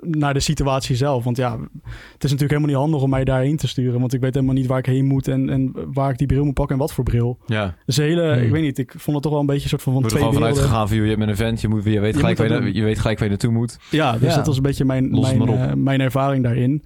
[0.00, 1.24] naar de situatie zelf.
[1.24, 4.00] Want ja, het is natuurlijk helemaal niet handig om mij daarheen te sturen...
[4.00, 5.28] want ik weet helemaal niet waar ik heen moet...
[5.28, 7.38] en, en waar ik die bril moet pakken en wat voor bril.
[7.46, 7.74] Ja.
[7.86, 8.42] Dus hele, Hmm.
[8.44, 10.14] ik weet niet, ik vond het toch wel een beetje een soort van, van wordt
[10.16, 10.96] er twee gewoon vanuit gegaan van...
[10.96, 13.18] je bent een vent, je, moet, je, weet, Je gelijk waar je, je weet gelijk
[13.18, 13.78] waar je naartoe moet.
[13.90, 14.36] Ja, dus Ja.
[14.36, 16.84] dat was een beetje mijn, Los mijn, eh, mijn ervaring daarin.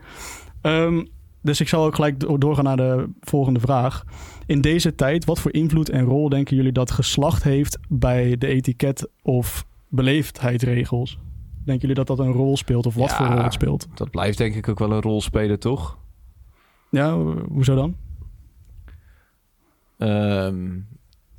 [0.61, 1.05] Ehm,
[1.43, 4.05] dus ik zal ook gelijk do- doorgaan naar de volgende vraag.
[4.47, 8.47] In deze tijd, wat voor invloed en rol denken jullie dat geslacht heeft bij de
[8.47, 11.19] etiket of beleefdheidsregels?
[11.65, 13.17] Denken jullie dat dat een rol speelt of wat Ja.
[13.17, 13.89] voor rol het speelt?
[13.95, 15.99] Dat blijft denk ik ook wel een rol spelen, toch?
[16.91, 17.97] Ja, ho- hoezo dan?
[19.99, 20.71] Ehm,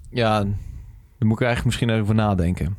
[0.09, 2.77] ja, daar moet ik eigenlijk misschien even over nadenken.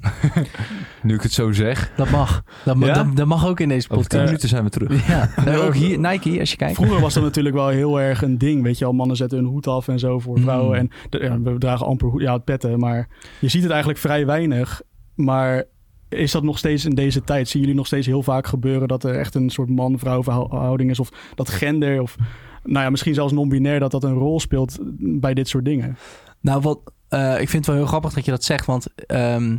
[1.02, 1.92] nu ik het zo zeg.
[1.96, 2.42] Dat mag.
[2.64, 2.94] Dat, ma- Ja?
[2.94, 4.24] dat, dat mag ook in deze Over tien podcast.
[4.24, 5.06] minuten zijn we terug.
[5.06, 5.30] Ja,
[5.66, 6.74] ook hier, Nike, als je kijkt.
[6.74, 8.62] Vroeger was dat natuurlijk wel heel erg een ding.
[8.62, 10.42] Weet je al, mannen zetten hun hoed af en zo voor Mm.
[10.42, 10.78] vrouwen.
[10.78, 12.78] En de- ja, we dragen amper hoed, ja, petten.
[12.78, 13.08] Maar
[13.40, 14.82] je ziet het eigenlijk vrij weinig.
[15.14, 15.64] Maar
[16.08, 17.48] is dat nog steeds in deze tijd?
[17.48, 21.00] Zien jullie nog steeds heel vaak gebeuren dat er echt een soort man-vrouw verhouding is?
[21.00, 22.16] Of dat gender of
[22.64, 25.96] nou ja, misschien zelfs non-binair dat dat een rol speelt bij dit soort dingen?
[26.40, 29.56] Nou, wat, eh, ik vind het wel heel grappig dat je dat zegt, want ehm,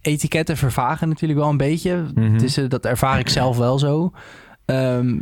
[0.00, 2.04] etiketten vervagen natuurlijk wel een beetje.
[2.14, 2.32] Mhm.
[2.32, 4.12] Het is, eh, dat ervaar ik zelf wel zo.
[4.64, 5.18] Ehm,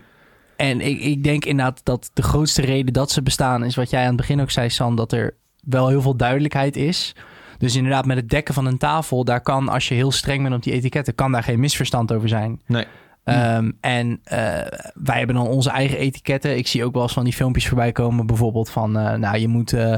[0.56, 4.00] en ik, ik denk inderdaad dat de grootste reden dat ze bestaan is wat jij
[4.00, 7.14] aan het begin ook zei, San, dat er wel heel veel duidelijkheid is.
[7.62, 10.54] Dus inderdaad, met het dekken van een tafel, daar kan, als je heel streng bent
[10.54, 12.60] op die etiketten, kan daar geen misverstand over zijn.
[12.66, 12.84] Nee.
[13.24, 14.38] Ehm, en eh,
[14.94, 16.56] wij hebben dan onze eigen etiketten.
[16.56, 19.48] Ik zie ook wel eens van die filmpjes voorbij komen, bijvoorbeeld van, eh, nou, je
[19.48, 19.94] moet, eh,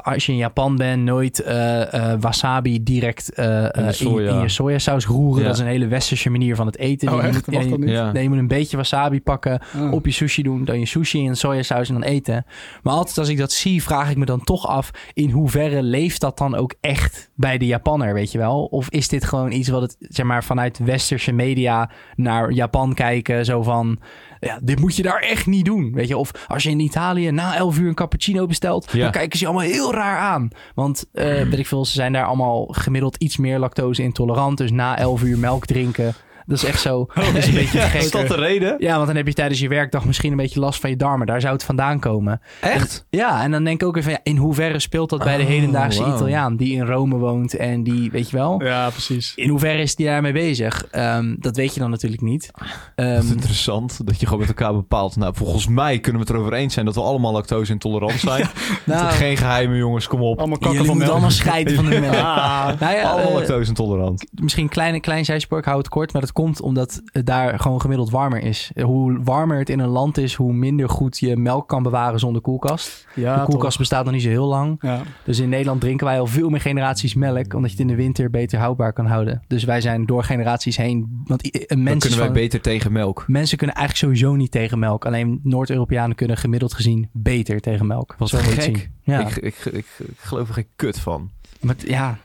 [0.00, 4.30] als je in Japan bent, nooit eh, eh, wasabi direct eh, in, soja.
[4.34, 5.40] in je sojasaus roeren.
[5.40, 5.46] Ja.
[5.46, 7.08] Dat is een hele westerse manier van het eten.
[7.12, 7.46] Oh, Je echt?
[7.50, 7.88] moet- je- niet?
[7.88, 8.12] Ja.
[8.12, 9.92] Nee, je moet een beetje wasabi pakken, Ah.
[9.92, 12.44] op je sushi doen, dan je sushi in sojasaus en dan eten.
[12.82, 14.90] Maar altijd als ik dat zie, vraag ik me dan toch af...
[15.12, 18.64] in hoeverre leeft dat dan ook echt bij de Japanner, weet je wel?
[18.64, 23.44] Of is dit gewoon iets wat het, zeg maar, vanuit westerse media naar Japan kijken...
[23.44, 23.98] zo van,
[24.46, 26.16] ja, dit moet je daar echt niet doen, weet je?
[26.16, 28.92] Of als je in Italië na 11 uur een cappuccino bestelt...
[28.92, 29.02] Ja.
[29.02, 30.48] dan kijken ze je allemaal heel raar aan.
[30.74, 34.58] Want, eh, weet ik veel, ze zijn daar allemaal gemiddeld iets meer lactose intolerant.
[34.58, 36.14] Dus na 11 uur melk drinken...
[36.46, 37.06] Dat is echt zo.
[37.14, 38.02] Dat is een beetje gek.
[38.02, 38.74] Is dat de reden?
[38.78, 41.26] Ja, want dan heb je tijdens je werkdag misschien een beetje last van je darmen.
[41.26, 42.40] Daar zou het vandaan komen.
[42.60, 43.06] Echt?
[43.10, 44.12] Ja, en dan denk ik ook weer van...
[44.12, 46.00] Ja, in hoeverre speelt dat bij de Oh, hedendaagse.
[46.06, 46.56] Italiaan...
[46.56, 48.62] die in Rome woont en die, weet je wel...
[48.64, 49.32] Ja, precies.
[49.34, 50.86] In hoeverre is die daarmee bezig?
[50.90, 52.50] Ehm, dat weet je dan natuurlijk niet.
[52.94, 55.16] Ehm, Dat is interessant dat je gewoon met elkaar bepaalt.
[55.16, 58.48] Nou, volgens mij kunnen we het erover eens zijn dat we allemaal lactose intolerant zijn.
[58.84, 60.38] nou, Geen geheimen, jongens, kom op.
[60.38, 61.10] Allemaal kakken jullie van melk.
[61.10, 62.12] allemaal scheiden van de melk.
[62.12, 64.26] Nou ja, allemaal eh, lactose intolerant.
[64.32, 66.12] misschien een kleine, klein zijspoor, ik hou het kort.
[66.12, 68.70] Maar dat komt omdat het daar gewoon gemiddeld warmer is.
[68.82, 72.42] Hoe warmer het in een land is, hoe minder goed je melk kan bewaren zonder
[72.42, 73.06] koelkast.
[73.14, 74.76] ja, de koelkast bestaat nog niet zo heel lang.
[74.80, 75.02] Ja.
[75.24, 78.02] Dus in Nederland drinken wij al veel meer generaties melk, omdat je het in de
[78.02, 79.42] winter beter houdbaar kan houden.
[79.48, 81.22] Dus wij zijn door generaties heen.
[81.24, 83.24] Want een Dan kunnen wij van- beter tegen melk.
[83.26, 85.06] mensen kunnen eigenlijk sowieso niet tegen melk.
[85.06, 88.14] Alleen Noord-Europeanen kunnen gemiddeld gezien beter tegen melk.
[88.18, 88.62] Wat gek.
[88.62, 88.80] zien.
[89.02, 91.30] Ja, Ik, ik, ik, ik geloof er geen kut van.
[91.60, 92.18] maar ja.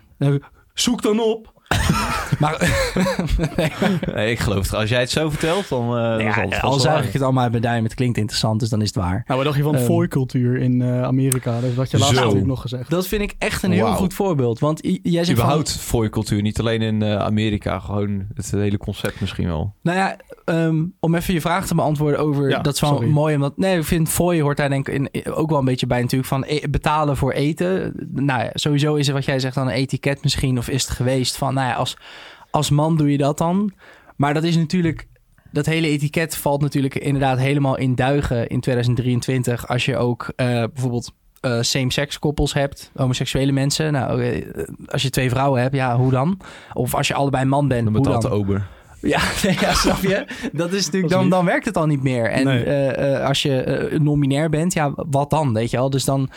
[0.73, 1.53] Zoek dan op.
[2.39, 2.57] maar
[3.55, 3.71] nee,
[4.13, 4.73] Nee, ik geloof het.
[4.73, 5.97] Als jij het zo vertelt, dan...
[5.97, 7.83] eh ja, vast al zuig ik het allemaal uit mijn duim.
[7.83, 9.23] Het klinkt interessant, dus dan is het waar.
[9.27, 11.59] Nou, wat dacht je van Ehm, fooi-cultuur in eh, Amerika?
[11.59, 12.89] Dat had je laatst natuurlijk nog gezegd.
[12.89, 14.59] Dat vind ik echt een heel goed voorbeeld.
[14.59, 17.79] Want jij zegt van, Überhaupt fooicultuur, niet alleen in eh, Amerika.
[17.79, 19.73] Gewoon het hele concept misschien wel.
[19.81, 22.49] Nou ja, ehm, om even je vraag te beantwoorden over...
[22.49, 23.07] Ja, dat is wel sorry.
[23.09, 23.57] mooi, omdat...
[23.57, 26.29] Nee, ik vind fooi hoort daar denk ik in, ook wel een beetje bij natuurlijk.
[26.29, 27.93] Van e- betalen voor eten.
[28.13, 30.57] Nou ja, sowieso is het wat jij zegt dan een etiket misschien.
[30.57, 31.53] Of is het geweest van...
[31.53, 31.97] Nou ja, als,
[32.57, 33.71] als man doe je dat dan.
[34.15, 35.07] Maar dat is natuurlijk...
[35.51, 39.67] Dat hele etiket valt natuurlijk inderdaad helemaal in duigen in 2023.
[39.67, 43.91] Als je ook eh, bijvoorbeeld eh, same-sex koppels hebt, homoseksuele mensen.
[43.91, 44.45] Nou, eh,
[44.87, 46.39] als je twee vrouwen hebt, ja, hoe dan?
[46.73, 48.19] Of als je allebei man bent, Dan hoe dan?
[48.19, 48.67] de ober.
[49.01, 50.25] Ja, nee, ja, snap je?
[50.53, 52.31] Dat is natuurlijk, dan, dan werkt het al niet meer.
[52.31, 53.17] En Nee.
[53.17, 55.89] als je non-binair bent, ja, wat dan, weet je wel?
[55.89, 56.29] Dus dan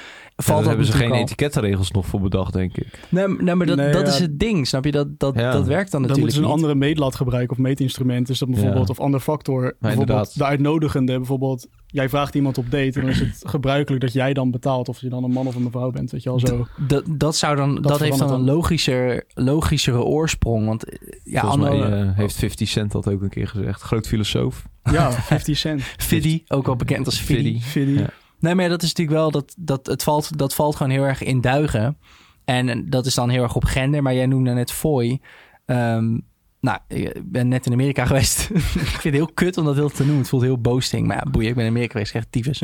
[0.43, 1.17] valt dat hebben ze geen al.
[1.19, 3.01] etikettenregels nog voor bedacht, denk ik.
[3.09, 4.13] Nee, nee, maar dat, Nee, dat ja.
[4.13, 4.91] is het ding, snap je?
[4.91, 5.53] Dat, dat, Ja.
[5.53, 6.55] dat werkt dan Dan natuurlijk moeten ze een niet.
[6.55, 8.27] andere meetlat gebruiken of meetinstrument.
[8.27, 8.93] Dus dat bijvoorbeeld, Ja.
[8.93, 9.61] of ander factor.
[9.61, 10.39] bijvoorbeeld inderdaad.
[10.39, 11.17] de uitnodigende.
[11.17, 12.93] Bijvoorbeeld, jij vraagt iemand op date.
[12.95, 14.89] En dan is het gebruikelijk dat jij dan betaalt.
[14.89, 16.11] Of je dan een man of een mevrouw bent.
[16.11, 16.67] Weet je al zo.
[16.77, 18.55] Dat, dat, zou dan, dat, heeft dan een dan.
[18.55, 20.67] logischer, logischere oorsprong.
[20.67, 23.81] Want eh, ja, Volgens mij eh, heeft 50 Cent dat ook een keer gezegd.
[23.83, 24.69] Groot filosoof.
[24.93, 25.83] Ja, 50 cent.
[26.11, 27.61] Fiddy, ook wel bekend als Fiddy.
[27.61, 28.05] Fiddy.
[28.41, 31.23] Nee, maar dat is natuurlijk wel, dat, dat, het valt, dat valt gewoon heel erg
[31.23, 31.99] in duigen.
[32.45, 35.21] En dat is dan heel erg op gender, maar jij noemde net fooi.
[35.67, 36.19] Ehm,
[36.61, 38.51] nou, ik ben net in Amerika geweest.
[38.51, 40.19] ik vind het heel kut om dat heel te noemen.
[40.19, 41.07] Het voelt heel boasting.
[41.07, 42.15] Maar ja, boeien, ik ben in Amerika geweest.
[42.15, 42.63] Echt tyfus.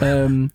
[0.00, 0.46] Ehm,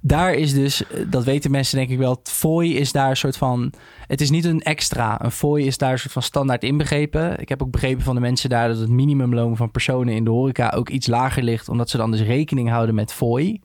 [0.00, 3.72] daar is dus, dat weten mensen denk ik wel, fooi is daar een soort van...
[4.06, 5.24] Het is niet een extra.
[5.24, 7.40] Een fooi is daar een soort van standaard inbegrepen.
[7.40, 10.30] Ik heb ook begrepen van de mensen daar dat het minimumloon van personen in de
[10.30, 11.68] horeca ook iets lager ligt.
[11.68, 13.60] Omdat ze dan dus rekening houden met fooi.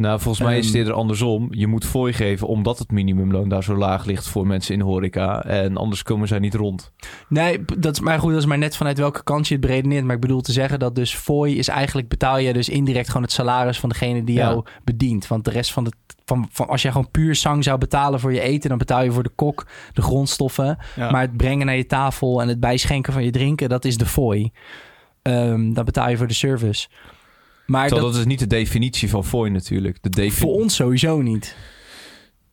[0.00, 0.82] Nou, volgens mij is het Ehm.
[0.82, 1.48] eerder andersom.
[1.50, 5.44] Je moet fooi geven omdat het minimumloon daar zo laag ligt voor mensen in horeca.
[5.44, 6.92] En anders komen zij niet rond.
[7.28, 8.30] Nee, dat is maar goed.
[8.30, 10.04] Dat is maar net vanuit welke kant je het beredeneert.
[10.04, 13.22] Maar ik bedoel te zeggen dat dus fooi is eigenlijk betaal je dus indirect gewoon
[13.22, 14.48] het salaris van degene die Ja.
[14.48, 15.26] jou bedient.
[15.26, 15.90] Want de rest van de
[16.24, 19.12] van, van als jij gewoon puur zang zou betalen voor je eten, dan betaal je
[19.12, 20.78] voor de kok de grondstoffen.
[20.96, 21.10] Ja.
[21.10, 24.06] Maar het brengen naar je tafel en het bijschenken van je drinken, dat is de
[24.06, 24.50] fooi.
[25.22, 26.88] Ehm dan betaal je voor de service.
[27.70, 29.98] Maar dat, dat is niet de definitie van fooi natuurlijk.
[30.00, 31.56] De defi- voor ons sowieso niet.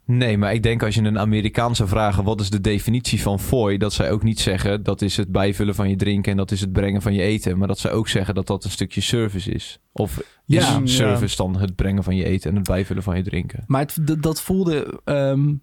[0.06, 2.24] Nee, maar ik denk als je een Amerikaan zou vragen...
[2.24, 3.78] wat is de definitie van fooi...
[3.78, 4.84] dat zij ook niet zeggen...
[4.84, 6.32] dat is het bijvullen van je drinken...
[6.32, 7.58] en dat is het brengen van je eten.
[7.58, 9.80] Maar dat zij ook zeggen dat dat een stukje service is.
[9.92, 10.82] Of Ja.
[10.84, 12.50] is service dan het brengen van je eten...
[12.50, 13.64] en het bijvullen van je drinken.
[13.68, 15.54] Maar het, dat voelde ehm,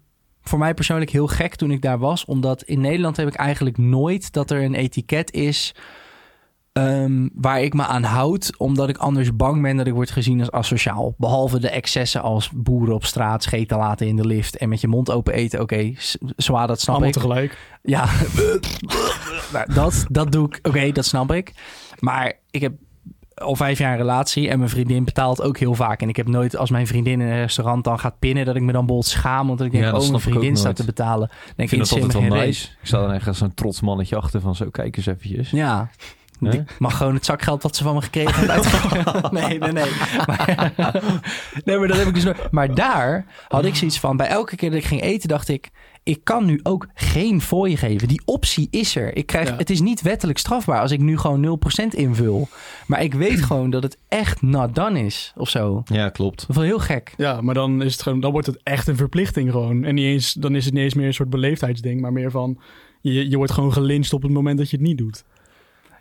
[0.41, 2.25] voor mij persoonlijk heel gek toen ik daar was.
[2.25, 5.73] Omdat in Nederland heb ik eigenlijk nooit dat er een etiket is
[6.75, 8.57] ehm, waar ik me aan houd.
[8.57, 11.13] Omdat ik anders bang ben dat ik word gezien als asociaal.
[11.17, 14.87] Behalve de excessen als boeren op straat scheten laten in de lift en met je
[14.87, 15.61] mond open eten.
[15.61, 15.93] Oké,
[16.35, 17.15] zwaar, dat snap Allemaal ik.
[17.15, 17.57] tegelijk.
[17.81, 18.05] Ja,
[19.53, 20.59] nou, dat, dat doe ik.
[20.67, 21.53] Oké, dat snap ik.
[21.99, 22.73] Maar ik heb
[23.35, 26.01] al vijf jaar een relatie en mijn vriendin betaalt ook heel vaak.
[26.01, 28.61] En ik heb nooit, als mijn vriendin in een restaurant dan gaat pinnen, dat ik
[28.61, 29.47] me dan bol schaam.
[29.47, 31.29] Want ik denk, Ja, dat oh, mijn vriendin staat te betalen.
[31.55, 32.43] Denk Ik vind ik, dat altijd wel.
[32.43, 35.49] Ik sta dan echt als zo'n trots mannetje achter van zo, kijk eens eventjes.
[35.49, 35.89] Ja.
[36.39, 39.21] Ik mag gewoon het zakgeld wat ze van me gekregen uitgeven.
[39.39, 39.91] nee, nee, nee.
[40.25, 40.73] Maar,
[41.65, 42.51] nee, maar dat heb ik dus nooit.
[42.51, 45.71] Maar daar had ik zoiets van, bij elke keer dat ik ging eten, dacht ik,
[46.03, 48.07] ik kan nu ook geen fooi geven.
[48.07, 49.15] Die optie is er.
[49.15, 49.55] Ik krijg, Ja.
[49.55, 52.47] Het is niet wettelijk strafbaar als ik nu gewoon 0% invul.
[52.87, 55.83] Maar ik weet gewoon dat het echt not done is, of zo.
[55.85, 56.39] Ja, klopt.
[56.39, 57.13] Dat is wel heel gek.
[57.17, 59.83] Ja, maar dan, is het gewoon, dan wordt het echt een verplichting gewoon.
[59.83, 62.59] En niet eens, dan is het niet eens meer een soort beleefdheidsding, maar meer van...
[63.01, 65.23] Je, je wordt gewoon gelinst op het moment dat je het niet doet.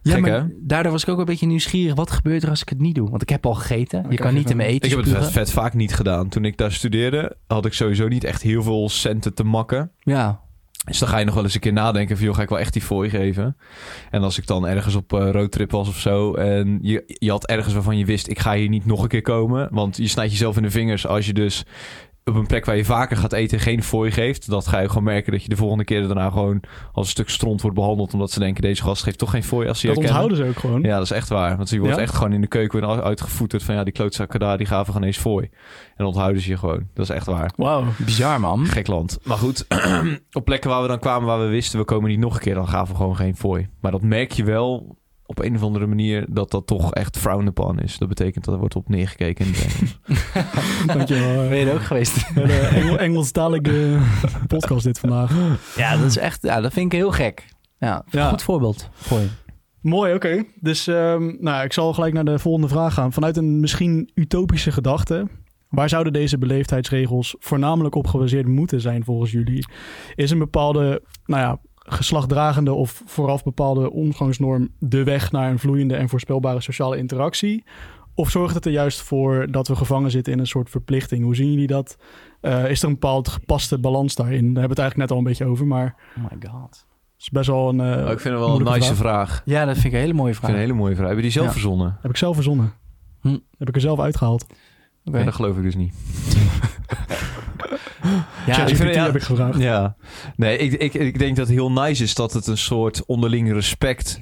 [0.05, 0.47] Ja, Gek, maar hè?
[0.61, 1.95] daardoor was ik ook een beetje nieuwsgierig.
[1.95, 3.11] Wat gebeurt er als ik het niet doe?
[3.11, 4.07] Want ik heb al gegeten.
[4.11, 6.29] Je kan niet in mijn eten Ik heb het vet vaak niet gedaan.
[6.29, 9.91] Toen ik daar studeerde, had ik sowieso niet echt heel veel centen te makken.
[9.99, 10.41] Ja,
[10.85, 12.59] Dus dan ga je nog wel eens een keer nadenken van, joh, ga ik wel
[12.59, 13.57] echt die fooi geven?
[14.11, 16.35] En als ik dan ergens op eh, roadtrip was of zo...
[16.35, 19.23] en je, je had ergens waarvan je wist, ik ga hier niet nog een keer
[19.23, 19.69] komen...
[19.71, 21.65] want je snijdt jezelf in de vingers als je dus
[22.31, 24.49] op een plek waar je vaker gaat eten geen fooi geeft.
[24.51, 26.61] Dat ga je gewoon merken dat je de volgende keer daarna gewoon
[26.93, 28.13] als een stuk stront wordt behandeld...
[28.13, 30.25] omdat ze denken, deze gast geeft toch geen fooi als ze je Dat herkennen.
[30.31, 30.83] onthouden ze ook gewoon.
[30.91, 31.57] Ja, dat is echt waar.
[31.57, 32.01] Want je wordt Ja?
[32.03, 33.75] echt gewoon in de keuken weer uitgevoeterd van...
[33.75, 35.45] ja, die klootzakken daar, die gaven gewoon eens fooi.
[35.87, 36.89] En dan onthouden ze je gewoon.
[36.95, 37.53] Dat is echt waar.
[37.57, 37.85] Wauw.
[37.99, 38.67] bizar man.
[38.67, 39.19] Gek land.
[39.23, 39.67] Maar goed,
[40.33, 41.79] op plekken waar we dan kwamen waar we wisten...
[41.79, 43.69] we komen niet nog een keer, dan gaven we gewoon geen fooi.
[43.81, 46.27] Maar dat merk je wel op een of andere manier...
[46.29, 47.99] dat dat toch echt frowned upon is.
[47.99, 49.99] Dat betekent dat er wordt op neergekeken in het Engels.
[50.97, 51.49] Dankjewel.
[51.49, 52.35] Ben je er ook geweest?
[52.35, 52.43] De
[52.75, 53.99] Engel, Engelstalige
[54.47, 55.35] podcast dit vandaag.
[55.77, 57.45] Ja, dat is echt, ja, dat vind ik heel gek.
[57.79, 58.29] Ja, Ja.
[58.29, 59.27] goed voorbeeld voor je.
[59.81, 60.45] Mooi, oké.
[60.61, 63.13] Dus ehm, nou, ik zal gelijk naar de volgende vraag gaan.
[63.13, 65.29] Vanuit een misschien utopische gedachte...
[65.69, 69.67] waar zouden deze beleefdheidsregels voornamelijk op gebaseerd moeten zijn volgens jullie?
[70.15, 74.69] Is een bepaalde, nou ja, geslachtdragende of vooraf bepaalde omgangsnorm...
[74.79, 77.65] de weg naar een vloeiende en voorspelbare sociale interactie?
[78.15, 81.25] Of zorgt het er juist voor dat we gevangen zitten in een soort verplichting?
[81.25, 81.97] Hoe zien jullie dat?
[82.41, 84.35] Eh, is er een bepaald gepaste balans daarin?
[84.55, 86.71] Daar hebben we het eigenlijk net al een beetje over, maar Oh my god.
[86.71, 87.81] het is best wel een...
[87.81, 88.97] eh, Oh, ik vind het wel een nice vraag.
[88.97, 89.43] vraag.
[89.45, 90.51] Ja, dat vind ik een hele mooie Ik vraag.
[90.51, 91.09] vind het een hele mooie vraag.
[91.09, 91.53] Heb je die zelf Ja.
[91.53, 91.97] verzonnen?
[92.01, 92.73] Heb ik zelf verzonnen.
[93.21, 93.39] Hm.
[93.59, 94.47] Heb ik er zelf uitgehaald.
[95.05, 95.19] Oké.
[95.19, 95.95] Ja, dat geloof ik dus niet.
[98.47, 99.05] Ja, ik vind- ja.
[99.05, 99.59] heb ik gevraagd.
[99.59, 99.97] Ja,
[100.37, 103.53] nee, ik, ik, ik denk dat het heel nice is dat het een soort onderling
[103.53, 104.21] respect,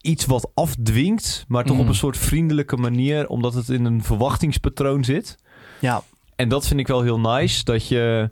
[0.00, 1.82] iets wat afdwingt, maar toch Mm.
[1.82, 5.38] op een soort vriendelijke manier, omdat het in een verwachtingspatroon zit.
[5.80, 6.02] ja,
[6.36, 8.30] En dat vind ik wel heel nice, dat je,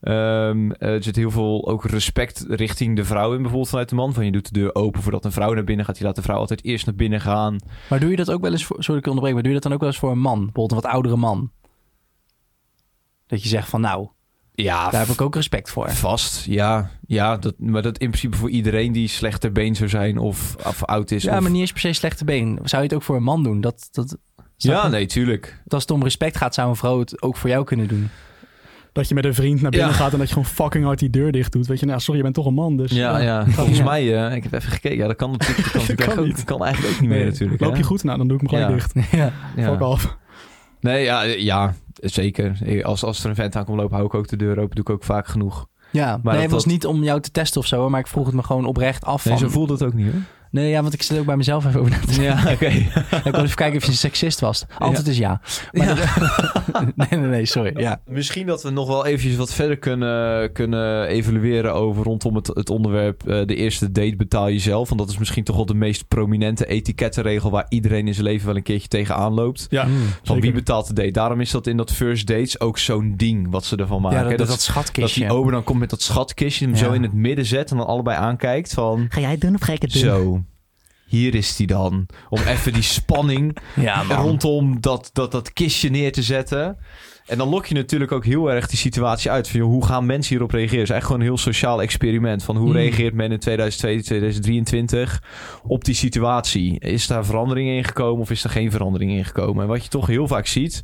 [0.00, 4.14] ehm, er zit heel veel ook respect richting de vrouw in, bijvoorbeeld vanuit de man.
[4.14, 6.22] Van je doet de deur open voordat een vrouw naar binnen gaat, je laat de
[6.22, 7.56] vrouw altijd eerst naar binnen gaan.
[7.90, 8.76] maar doe je dat ook wel eens voor...
[8.82, 10.36] Sorry, ik onderbreek, maar doe je dat dan ook wel eens voor een man?
[10.44, 11.50] Bijvoorbeeld een wat oudere man?
[13.32, 14.08] Dat je zegt van, nou,
[14.54, 15.90] Ja, daar heb ik ook respect voor.
[15.90, 16.90] Vast, ja.
[17.06, 20.84] ja dat, maar dat in principe voor iedereen die slechter been zou zijn of, of
[20.84, 21.22] oud is.
[21.22, 21.40] Ja, of...
[21.42, 22.58] maar niet eens per se slechte been.
[22.64, 23.60] Zou je het ook voor een man doen?
[23.60, 24.16] Dat, dat,
[24.56, 24.88] Ja, je?
[24.90, 25.60] nee, tuurlijk.
[25.64, 28.08] Dat als het om respect gaat, zou een vrouw het ook voor jou kunnen doen.
[28.92, 29.94] Dat je met een vriend naar binnen Ja.
[29.94, 31.66] gaat en dat je gewoon fucking hard die deur dicht doet.
[31.66, 32.76] Weet je, nou sorry, je bent toch een man.
[32.76, 33.42] Dus Ja, ja.
[33.42, 34.98] kan volgens mij, eh, ik heb even gekeken.
[34.98, 37.28] Ja, dat kan natuurlijk, dat kan, natuurlijk kan dat kan eigenlijk ook niet meer Nee,
[37.28, 37.60] natuurlijk.
[37.60, 37.78] Loop hè?
[37.78, 38.04] je goed?
[38.04, 39.00] Nou, dan doe ik hem gelijk Ja.
[39.00, 39.10] dicht.
[39.20, 39.32] ja.
[39.56, 39.70] Ja.
[39.72, 40.16] Fuck off.
[40.80, 42.80] Nee, ja, ja, zeker.
[42.84, 44.74] Als, als er een vent aan komt lopen, hou ik ook de deur open.
[44.76, 45.66] Doe ik ook vaak genoeg.
[45.90, 48.00] Ja, Maar nee, dat- het was dat- niet om jou te testen of zo, maar
[48.00, 49.24] ik vroeg het me gewoon oprecht af.
[49.24, 49.46] Nee, van...
[49.46, 50.20] zo voelt het ook niet hoor.
[50.52, 52.22] Nee, ja, want ik zit ook bij mezelf even over na te denken.
[52.44, 52.66] Ja, oké.
[53.24, 54.64] Ik wil even kijken of je een seksist was.
[54.78, 55.40] Antwoord is ja.
[55.72, 55.94] Maar Ja.
[55.94, 57.72] dat- nee, nee, nee, sorry.
[57.80, 58.00] Ja.
[58.06, 62.70] Misschien dat we nog wel eventjes wat verder kunnen, kunnen evalueren over rondom het, het
[62.70, 64.88] onderwerp eh, de eerste date betaal je zelf.
[64.88, 68.46] Want dat is misschien toch wel de meest prominente etikettenregel waar iedereen in zijn leven
[68.46, 69.66] wel een keertje tegenaan loopt.
[69.70, 69.98] Ja, Mm.
[69.98, 70.40] Van zeker.
[70.42, 71.10] wie betaalt de date?
[71.10, 74.18] Daarom is dat in dat first dates ook zo'n ding wat ze ervan maken.
[74.18, 75.20] Ja, dat, dat, dat, dat dat schatkistje.
[75.20, 76.80] die ober dan komt met dat schatkistje, hem Ja.
[76.80, 79.06] zo in het midden zet en dan allebei aankijkt van...
[79.08, 80.41] Ga jij het doen of ga ik het Zo,
[81.12, 82.06] hier is die dan.
[82.28, 86.76] Om even die spanning Ja, rondom dat, dat, dat kistje neer te zetten.
[87.26, 89.48] En dan lok je natuurlijk ook heel erg die situatie uit.
[89.48, 90.78] Van, joh, hoe gaan mensen hierop reageren?
[90.80, 92.44] Het is eigenlijk gewoon een heel sociaal experiment.
[92.44, 92.76] Van hoe Hmm.
[92.76, 95.22] reageert men in 2022, 2023
[95.66, 96.80] op die situatie?
[96.80, 99.62] Is daar verandering in gekomen of is er geen verandering in gekomen?
[99.62, 100.82] En wat je toch heel vaak ziet,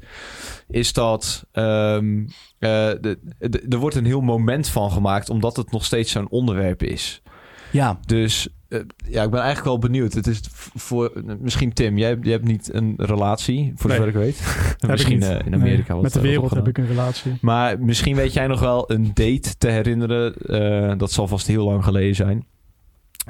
[0.69, 2.21] is dat ehm,
[2.59, 2.69] eh,
[3.01, 5.31] de- de- er wordt een heel moment van gemaakt...
[5.31, 7.23] omdat het nog steeds zo'n onderwerp is.
[7.71, 8.79] Ja, Dus eh,
[9.09, 10.13] ja, ik ben eigenlijk wel benieuwd.
[10.13, 10.41] Het is
[10.75, 13.99] voor misschien Tim, jij, jij hebt niet een relatie, voor Nee.
[13.99, 14.37] zover ik weet.
[14.81, 15.97] Ik misschien eh, in Amerika.
[15.97, 17.39] Met de wereld heb ik een relatie.
[17.41, 20.35] Maar misschien weet jij nog wel een date te herinneren.
[20.37, 22.47] eh, dat zal vast heel lang geleden zijn.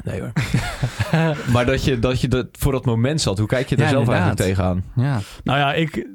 [0.04, 0.32] Nee hoor.
[1.52, 3.38] maar dat je, dat je dat voor dat moment zat.
[3.38, 4.40] Hoe kijk je daar Ja, zelf inderdaad.
[4.40, 4.84] eigenlijk tegenaan?
[5.06, 5.20] ja.
[5.44, 6.06] Nou ja, ik,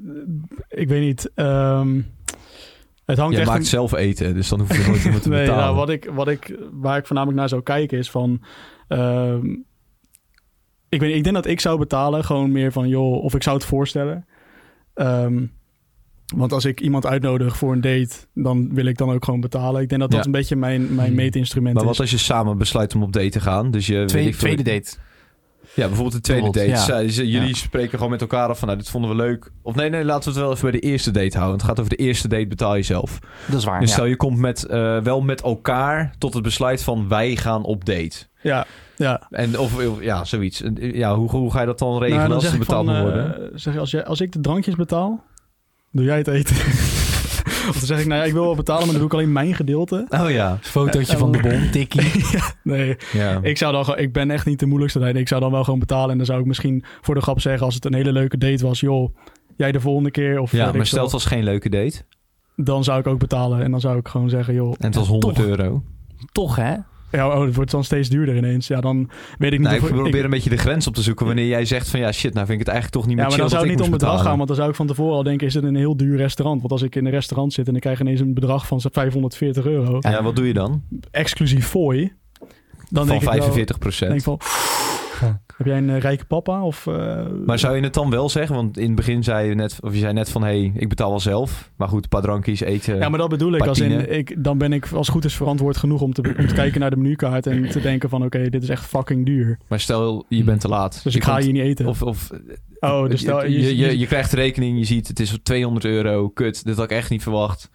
[0.70, 1.32] ik weet niet.
[1.36, 2.02] ehm,
[3.06, 3.50] het hangt Jij echt...
[3.50, 5.64] maakt een- zelf eten, dus dan hoef je nooit iemand te nee, betalen.
[5.64, 8.42] nou, wat ik, wat ik, waar ik voornamelijk naar zou kijken is van...
[8.88, 9.46] ehm,
[10.90, 12.24] ik, weet, ik denk dat ik zou betalen.
[12.24, 14.26] Gewoon meer van, joh, of ik zou het voorstellen.
[14.94, 15.46] Ehm,
[16.36, 19.82] want als ik iemand uitnodig voor een date, dan wil ik dan ook gewoon betalen.
[19.82, 20.26] Ik denk dat dat Ja.
[20.26, 21.16] een beetje mijn, mijn Hmm.
[21.16, 21.90] meetinstrument Maar is.
[21.90, 23.72] wat als je samen besluit om op date te gaan?
[23.72, 24.06] Dus je,
[24.38, 24.98] tweede date.
[25.76, 26.68] Ja, bijvoorbeeld de tweede date.
[26.68, 27.08] Ja.
[27.10, 27.54] Ze- jullie Ja.
[27.56, 29.52] spreken gewoon met elkaar af van, nou, dit vonden we leuk.
[29.62, 31.58] Of nee, nee, laten we het wel even bij de eerste date houden.
[31.58, 33.20] Het gaat over de eerste date betaal je zelf.
[33.48, 33.80] Dat is waar.
[33.80, 33.96] Dus ja.
[33.96, 37.86] stel je komt met, eh, wel met elkaar tot het besluit van wij gaan op
[37.86, 38.28] date.
[38.42, 39.28] Ja, ja.
[39.30, 40.64] En of, of- ja, zoiets.
[40.76, 43.12] Ja, hoe, hoe ga je dat dan regelen Nou, dan als ik betaald van, moet
[43.14, 43.60] eh, worden?
[43.60, 45.24] zeg als, jij, als ik de drankjes betaal,
[45.92, 46.56] doe jij het eten.
[47.70, 49.32] Of dan zeg ik, nou ja, ik wil wel betalen, maar dan doe ik alleen
[49.32, 50.06] mijn gedeelte.
[50.10, 50.58] Oh ja.
[50.62, 52.12] Fotootje van de bon, tikkie.
[52.64, 53.40] Nee, ja.
[53.42, 55.18] ik zou dan gewoon, ik ben echt niet de moeilijkste daarin.
[55.18, 57.66] Ik zou dan wel gewoon betalen en dan zou ik misschien voor de grap zeggen,
[57.66, 59.16] als het een hele leuke date was, joh,
[59.58, 62.02] jij de volgende keer of ja, maar stel het was geen leuke date.
[62.56, 65.06] dan zou ik ook betalen en dan zou ik gewoon zeggen, joh, En het was
[65.06, 65.46] Ja, 100 toch.
[65.46, 65.84] euro.
[66.32, 66.74] Toch, hè?
[67.18, 68.68] Ja, oh, het wordt dan steeds duurder ineens.
[68.68, 71.02] Ja, dan weet ik niet Nou, ik probeer ik- een beetje de grens op te
[71.02, 73.22] zoeken wanneer jij zegt van ja shit, nou vind ik het eigenlijk toch niet Ja,
[73.22, 75.16] meer maar dan zou het niet om bedrag gaan, want dan zou ik van tevoren
[75.16, 76.60] al denken, is het een heel duur restaurant?
[76.60, 79.66] Want als ik in een restaurant zit en ik krijg ineens een bedrag van 540
[79.66, 80.82] euro, Ja, wat doe je dan?
[81.12, 82.48] exclusief fooi, dan
[82.90, 84.40] van denk ik wel, 45 denk ik van,
[85.58, 86.64] heb jij een eh, rijke papa?
[86.64, 88.56] Of, eh, Maar zou je het dan wel zeggen?
[88.56, 90.90] Want in het begin zei je net, of je zei net van hé, hey, ik
[90.90, 91.72] betaal wel zelf.
[91.76, 92.98] Maar goed, een paar drankjes eten.
[92.98, 93.68] ja, maar dat bedoel ik.
[93.68, 96.54] Als in, ik, dan ben ik als goed is verantwoord genoeg om te, om te
[96.54, 99.58] kijken naar de menukaart en te denken van oké, dit is echt fucking duur.
[99.68, 101.00] Maar stel, je bent te laat.
[101.04, 101.86] Dus Je ik ga komt- hier niet eten.
[101.86, 102.30] Of, of
[102.80, 105.86] oh, dus stel, je, je, je, je krijgt de rekening, je ziet het is 200
[105.86, 106.30] euro.
[106.30, 107.70] Kut, dit had ik echt niet verwacht.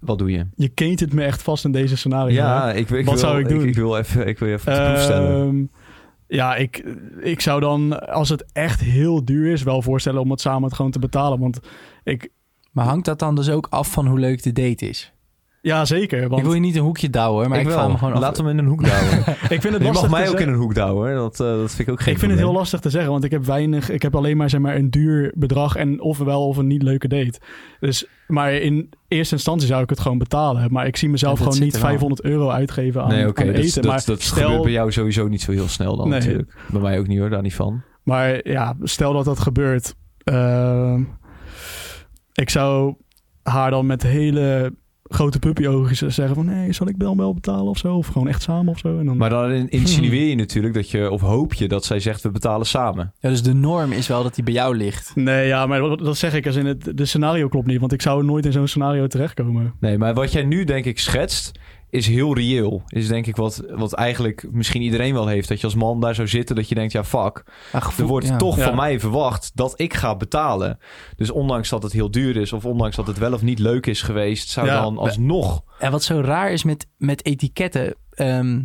[0.00, 0.46] Wat doe je?
[0.54, 2.34] je keent het me echt vast in deze scenario.
[2.34, 3.66] Ja, ik, ik Wat wil, zou ik doen?
[3.66, 5.70] Ik, wil even, ik wil even proef stellen.
[6.30, 6.78] Ja, ik,
[7.20, 10.90] ik zou dan, als het echt heel duur is, wel voorstellen om het samen gewoon
[10.90, 11.38] te betalen.
[11.38, 11.60] Want
[12.04, 12.28] ik,
[12.72, 15.12] Maar hangt dat dan dus ook af van hoe leuk de date is?
[15.62, 16.20] Ja zeker.
[16.28, 17.90] Want Ik wil je niet een hoekje douwen, maar ik, ik wel.
[17.90, 18.20] me gewoon af.
[18.20, 19.18] Laat hem in een hoek douwen.
[19.56, 20.40] ik vind het je mag mij ook zeggen.
[20.46, 21.14] in een hoek douwen.
[21.14, 23.24] Dat, eh, dat vind ik ook geen Ik vind het heel lastig te zeggen, want
[23.24, 23.90] ik heb weinig.
[23.90, 27.08] Ik heb alleen maar, zeg maar een duur bedrag en ofwel of een niet leuke
[27.08, 27.40] date.
[27.80, 30.72] Dus, maar in eerste instantie zou ik het gewoon betalen.
[30.72, 31.88] Maar ik zie mezelf Ja, gewoon niet er wel.
[31.88, 33.40] 500 euro uitgeven aan, Nee, oké.
[33.40, 33.82] aan dat, eten.
[33.82, 36.18] dat, maar dat stel, gebeurt bij jou sowieso niet zo heel snel dan Nee.
[36.18, 36.54] natuurlijk.
[36.70, 37.82] Bij mij ook niet hoor, daar niet van.
[38.02, 39.94] Maar ja, stel dat dat gebeurt.
[40.24, 41.02] ehm,
[42.32, 42.94] ik zou
[43.42, 44.74] haar dan met hele
[45.12, 46.46] grote puppyogen zeggen van...
[46.46, 47.96] nee, zal ik dan wel betalen of zo?
[47.96, 48.98] Of gewoon echt samen of zo?
[48.98, 52.00] En dan, Maar dan in- insinueer je natuurlijk dat je, of hoop je dat zij
[52.00, 53.12] zegt we betalen samen.
[53.18, 55.12] Ja, dus de norm is wel dat die bij jou ligt.
[55.14, 56.92] Nee, ja, maar dat, dat zeg ik als in het...
[56.94, 59.74] De scenario klopt niet, want ik zou nooit in zo'n scenario terechtkomen.
[59.80, 61.52] Nee, maar wat jij nu denk ik schetst,
[61.90, 62.82] is heel reëel.
[62.86, 65.48] Is denk ik wat, wat eigenlijk misschien iedereen wel heeft.
[65.48, 67.42] Dat je als man daar zou zitten, dat je denkt, ja fuck.
[67.72, 68.36] Gevoel- Er wordt ja.
[68.36, 68.64] toch Ja.
[68.64, 70.78] van mij verwacht dat ik ga betalen.
[71.16, 73.86] Dus ondanks dat het heel duur is, of ondanks dat het wel of niet leuk
[73.86, 74.80] is geweest, zou Ja.
[74.80, 75.62] dan alsnog...
[75.78, 77.94] En wat zo raar is met, met etiketten.
[78.10, 78.60] ehm,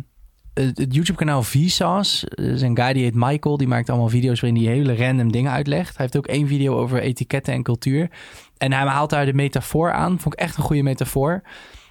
[0.54, 2.28] het, YouTube-kanaal Vsauce.
[2.30, 3.56] Er is een guy die heet Michael.
[3.56, 5.88] Die maakt allemaal video's waarin hij hele random dingen uitlegt.
[5.96, 8.10] Hij heeft ook één video over etiketten en cultuur.
[8.58, 10.20] En hij haalt daar de metafoor aan.
[10.20, 11.42] Vond ik echt een goede metafoor.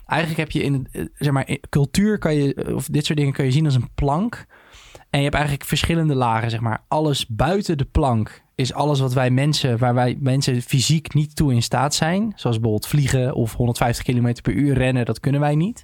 [0.06, 3.46] Eigenlijk heb je in, eh, zeg maar, cultuur kan je, of dit soort dingen kun
[3.46, 4.46] je zien als een plank.
[5.10, 6.84] En je hebt eigenlijk verschillende lagen, zeg maar.
[6.88, 11.54] Alles buiten de plank is alles wat wij mensen, waar wij mensen fysiek niet toe
[11.54, 12.34] in staat zijn.
[12.36, 15.84] Zoals bijvoorbeeld vliegen of 150 km per uur rennen, dat kunnen wij niet.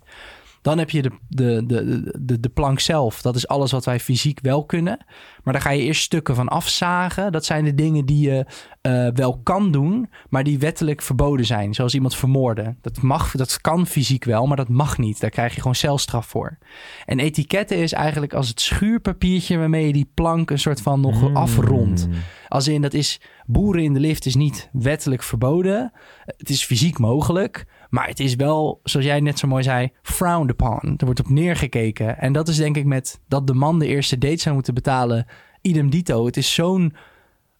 [0.61, 3.21] Dan heb je de, de, de, de, de plank zelf.
[3.21, 5.05] Dat is alles wat wij fysiek wel kunnen.
[5.43, 7.31] Maar daar ga je eerst stukken van afzagen.
[7.31, 8.45] Dat zijn de dingen die je
[8.81, 11.73] eh, wel kan doen, maar die wettelijk verboden zijn.
[11.73, 12.77] Zoals iemand vermoorden.
[12.81, 15.19] Dat, mag, dat kan fysiek wel, maar dat mag niet.
[15.19, 16.57] Daar krijg je gewoon celstraf voor.
[17.05, 21.19] En etiketten is eigenlijk als het schuurpapiertje waarmee je die plank een soort van nog
[21.21, 21.35] Hmm.
[21.35, 22.07] afrondt.
[22.47, 25.91] Als in, dat is boeren in de lift is niet wettelijk verboden.
[26.25, 27.65] Het is fysiek mogelijk.
[27.91, 30.93] Maar het is wel, zoals jij net zo mooi zei, frowned upon.
[30.97, 32.17] Er wordt op neergekeken.
[32.17, 35.25] En dat is denk ik met dat de man de eerste date zou moeten betalen.
[35.61, 36.25] Idem dito.
[36.25, 36.95] Het is zo'n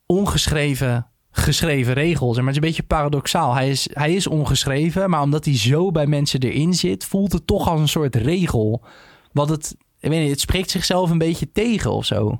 [0.05, 2.33] ongeschreven geschreven regel.
[2.33, 3.53] Zeg maar het is een beetje paradoxaal.
[3.53, 7.47] Hij is, hij is ongeschreven, maar omdat hij zo bij mensen erin zit, voelt het
[7.47, 8.83] toch als een soort regel.
[9.31, 12.39] Wat het, ik weet niet, het spreekt zichzelf een beetje tegen of zo.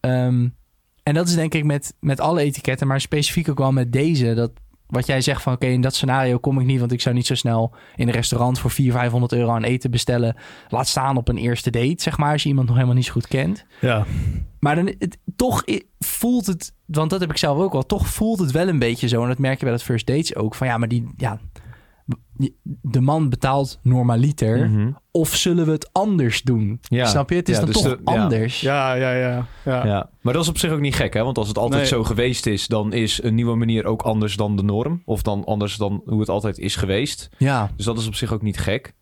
[0.00, 0.48] Ehm,
[1.02, 4.34] en dat is denk ik met, met alle etiketten, maar specifiek ook wel met deze.
[4.34, 4.50] Dat
[4.90, 7.26] wat jij zegt van oké, in dat scenario kom ik niet, want ik zou niet
[7.26, 10.36] zo snel in een restaurant voor 400, 500 euro aan eten bestellen.
[10.68, 13.12] Laat staan op een eerste date, zeg maar, als je iemand nog helemaal niet zo
[13.12, 13.64] goed kent.
[13.80, 14.06] Ja.
[14.60, 15.64] Maar dan, het, toch
[15.98, 19.08] voelt het, want dat heb ik zelf ook wel, toch voelt het wel een beetje
[19.08, 19.22] zo.
[19.22, 20.54] En dat merk je bij dat first dates ook.
[20.54, 21.40] Van ja, maar die, ja,
[22.82, 24.70] de man betaalt normaliter.
[24.70, 24.90] Mhm.
[25.10, 26.78] Of zullen we het anders doen?
[26.82, 27.04] Ja.
[27.06, 27.36] Snap je?
[27.36, 28.60] Het is Ja, dan dus toch de- anders.
[28.60, 29.46] Ja, ja, ja.
[29.64, 29.86] ja.
[29.86, 31.22] Ja, maar dat is op zich ook niet gek, hè?
[31.24, 31.90] Want als het altijd Nee.
[31.90, 35.02] zo geweest is, dan is een nieuwe manier ook anders dan de norm.
[35.04, 37.28] Of dan anders dan hoe het altijd is geweest.
[37.38, 37.70] Ja.
[37.76, 38.94] Dus dat is op zich ook niet gek.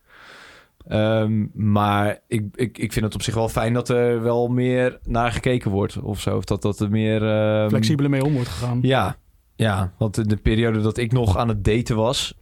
[0.89, 4.99] Ehm, maar ik, ik, ik vind het op zich wel fijn dat er wel meer
[5.05, 6.37] naar gekeken wordt of zo.
[6.37, 7.23] Of dat, dat er meer...
[7.29, 8.79] ehm, Flexibeler mee om wordt gegaan.
[8.83, 9.17] Ja,
[9.57, 12.35] ja, want in de periode dat ik nog aan het daten was,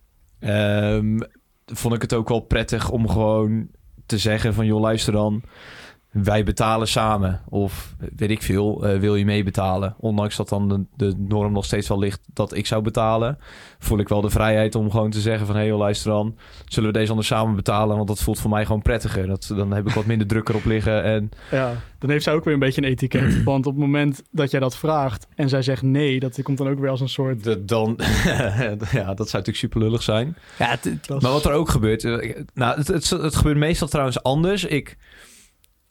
[0.46, 1.18] ehm,
[1.66, 3.68] vond ik het ook wel prettig om gewoon
[4.06, 5.42] te zeggen van joh, luister dan,
[6.24, 7.40] wij betalen samen.
[7.48, 9.94] Of weet ik veel, eh, wil je meebetalen?
[9.98, 13.38] Ondanks dat dan de, de norm nog steeds wel ligt dat ik zou betalen,
[13.78, 16.36] voel ik wel de vrijheid om gewoon te zeggen van hé hey, joh, luister dan,
[16.66, 17.96] zullen we deze anders samen betalen?
[17.96, 19.26] Want dat voelt voor mij gewoon prettiger.
[19.26, 22.44] Dat, dan heb ik wat minder druk erop liggen en Ja, dan heeft zij ook
[22.44, 23.42] weer een beetje een etiket.
[23.44, 26.68] Want op het moment dat jij dat vraagt en zij zegt nee, dat komt dan
[26.68, 27.44] ook weer als een soort...
[27.44, 30.36] de, dan, ja, dat zou natuurlijk super lullig zijn.
[30.58, 32.04] Ja, het- is- Maar wat er ook gebeurt...
[32.04, 34.64] eh, Nou, het, het, het gebeurt meestal trouwens anders.
[34.64, 34.96] Ik,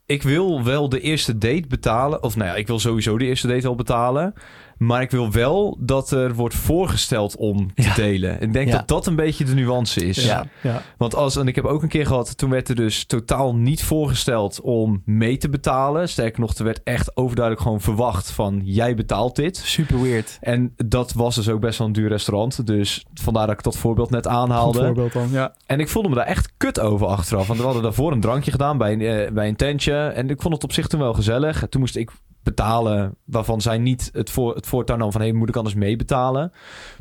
[0.05, 2.23] ik wil wel de eerste date betalen.
[2.23, 4.33] Of nou ja, ik wil sowieso de eerste date wel betalen.
[4.77, 7.93] Maar ik wil wel dat er wordt voorgesteld om te Ja.
[7.95, 8.41] delen.
[8.41, 8.77] Ik denk Ja.
[8.77, 10.25] dat dat een beetje de nuance is.
[10.25, 10.45] Ja.
[10.61, 10.81] ja.
[10.97, 13.83] Want als, en ik heb ook een keer gehad, toen werd er dus totaal niet
[13.83, 16.09] voorgesteld om mee te betalen.
[16.09, 19.57] Sterker nog, er werd echt overduidelijk gewoon verwacht van jij betaalt dit.
[19.57, 20.37] super weird.
[20.41, 22.67] En dat was dus ook best wel een duur restaurant.
[22.67, 24.79] Dus vandaar dat ik dat voorbeeld net Goed aanhaalde.
[24.85, 25.27] voorbeeld dan.
[25.31, 25.53] Ja.
[25.65, 27.47] En ik voelde me daar echt kut over achteraf.
[27.47, 29.93] Want we hadden daarvoor een drankje gedaan bij, een, eh, bij een tentje.
[29.93, 31.61] En ik vond het op zich toen wel gezellig.
[31.61, 32.11] En toen moest ik
[32.45, 35.21] betalen waarvan zij niet het, voor, het voortouw nam van...
[35.21, 36.51] hé, moet ik anders meebetalen?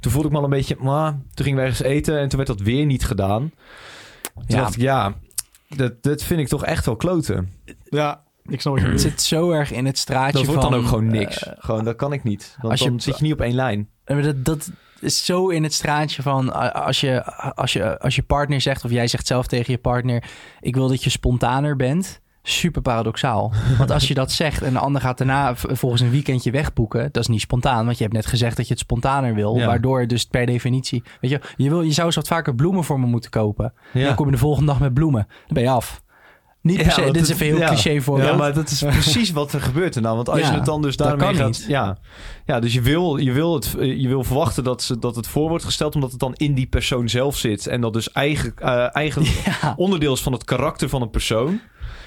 [0.01, 0.77] Toen voelde ik me al een beetje...
[0.79, 3.53] Maar, toen gingen we ergens eten en toen werd dat weer niet gedaan.
[4.35, 4.57] Toen Ja.
[4.57, 5.15] dacht ik, ja,
[5.69, 7.53] dat, dat vind ik toch echt wel kloten.
[7.85, 9.01] ja, ik snap Het bedoelt.
[9.01, 10.71] zit zo erg in het straatje Dat wordt van...
[10.71, 11.43] dan ook gewoon niks.
[11.45, 12.57] eh, gewoon, dat kan ik niet.
[12.61, 13.89] Want als je- dan zit je niet op één lijn.
[14.07, 14.71] Maar Dat, dat
[15.01, 17.25] is zo in het straatje van als je,
[17.55, 20.25] als, je, als je partner zegt, of jij zegt zelf tegen je partner:
[20.61, 22.21] Ik wil dat je spontaner bent.
[22.47, 23.53] Super paradoxaal.
[23.79, 27.23] Want als je dat zegt en de ander gaat daarna volgens een weekendje wegboeken, dat
[27.23, 27.85] is niet spontaan.
[27.85, 29.57] Want je hebt net gezegd dat je het spontaner wil.
[29.57, 29.67] Ja.
[29.67, 31.03] Waardoor dus per definitie.
[31.21, 33.73] Weet je, je, wil, je zou eens wat vaker bloemen voor me moeten kopen.
[33.93, 35.27] Dan kom je de volgende dag met bloemen.
[35.29, 36.03] Dan ben je af.
[36.65, 37.67] Niet per se, dit is heel ja.
[37.67, 38.29] cliché voorbeeld.
[38.29, 40.17] Ja, maar dat is precies wat er gebeurt er nou.
[40.17, 41.47] Want als Ja, je het dan dus daarmee gaat...
[41.47, 41.65] niet.
[41.69, 41.99] Ja,
[42.45, 45.27] ja dus je wil, je, wil het, eh, je wil verwachten dat, ze, dat het
[45.27, 45.95] voor wordt gesteld...
[45.95, 47.67] omdat het dan in die persoon zelf zit.
[47.67, 49.25] En dat dus eigen, eh, eigen
[49.77, 51.61] onderdeel is van het karakter van een persoon.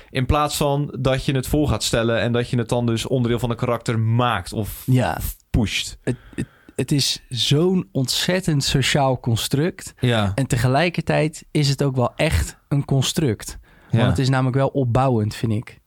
[0.09, 2.19] In plaats van dat je het voor gaat stellen...
[2.19, 5.17] en dat je het dan dus onderdeel van een karakter maakt of ja,
[5.49, 5.97] pusht.
[6.03, 9.93] het, het, het is zo'n ontzettend sociaal construct.
[9.99, 13.57] Ja, En tegelijkertijd is het ook wel echt een construct.
[13.89, 14.09] Want ja.
[14.09, 15.79] het is namelijk wel opbouwend, vind ik.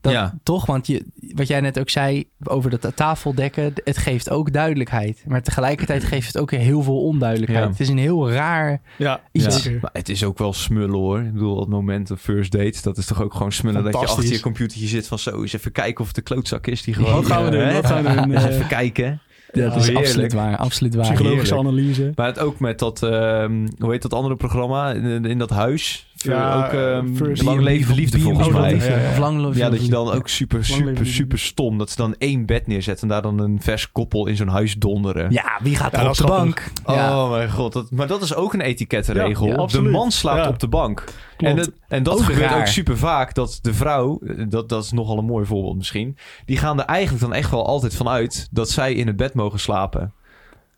[0.00, 0.38] Dat, Ja.
[0.42, 0.66] Toch?
[0.66, 5.24] Want je, wat jij net ook zei over dat tafeldekken, het geeft ook duidelijkheid.
[5.26, 7.64] Maar tegelijkertijd geeft het ook heel veel onduidelijkheid.
[7.64, 7.70] Ja.
[7.70, 8.80] Het is een heel raar...
[8.98, 9.70] Ja, Iets.
[9.80, 11.20] Maar het is ook wel smullen hoor.
[11.20, 13.98] Ik bedoel, dat moment, een first date, dat is toch ook gewoon smullen dat je
[13.98, 16.94] achter je computertje zit van zo eens even kijken of het de klootzak is die
[16.94, 17.12] gewoon...
[17.14, 17.60] Wat gaan we doen?
[17.60, 18.32] eh, Wat gaan we doen?
[18.34, 19.20] Eh, even kijken.
[19.52, 20.06] dat is heerlijk.
[20.06, 20.56] absoluut waar.
[20.56, 21.04] Absoluut waar.
[21.04, 21.76] Psychologische heerlijk.
[21.78, 22.12] analyse.
[22.14, 26.09] Maar het ook met dat, ehm, hoe heet dat andere programma in, in dat huis?
[26.22, 28.72] Ja, ook ehm, First- Lang Leven Liefde volgens Oh, dat mij.
[28.72, 29.08] is- ja, ja.
[29.10, 31.78] Of lang Ja, dat je dan ook super, super, super stom.
[31.78, 34.74] Dat ze dan één bed neerzetten en daar dan een vers koppel in zo'n huis
[34.74, 35.30] donderen.
[35.32, 36.72] Ja, wie gaat er op de bank?
[36.86, 37.24] Ja.
[37.24, 37.72] Oh mijn god.
[37.72, 39.46] Dat, maar dat is ook een etikettenregel.
[39.46, 40.48] Ja, ja, de man slaapt Ja.
[40.48, 41.04] op de bank.
[41.36, 42.58] En, het- en dat Ook gebeurt raar.
[42.60, 43.34] ook super vaak.
[43.34, 46.16] Dat de vrouw, eh, dat, dat is nogal een mooi voorbeeld misschien.
[46.44, 49.34] Die gaan er eigenlijk dan echt wel altijd van uit dat zij in het bed
[49.34, 50.12] mogen slapen.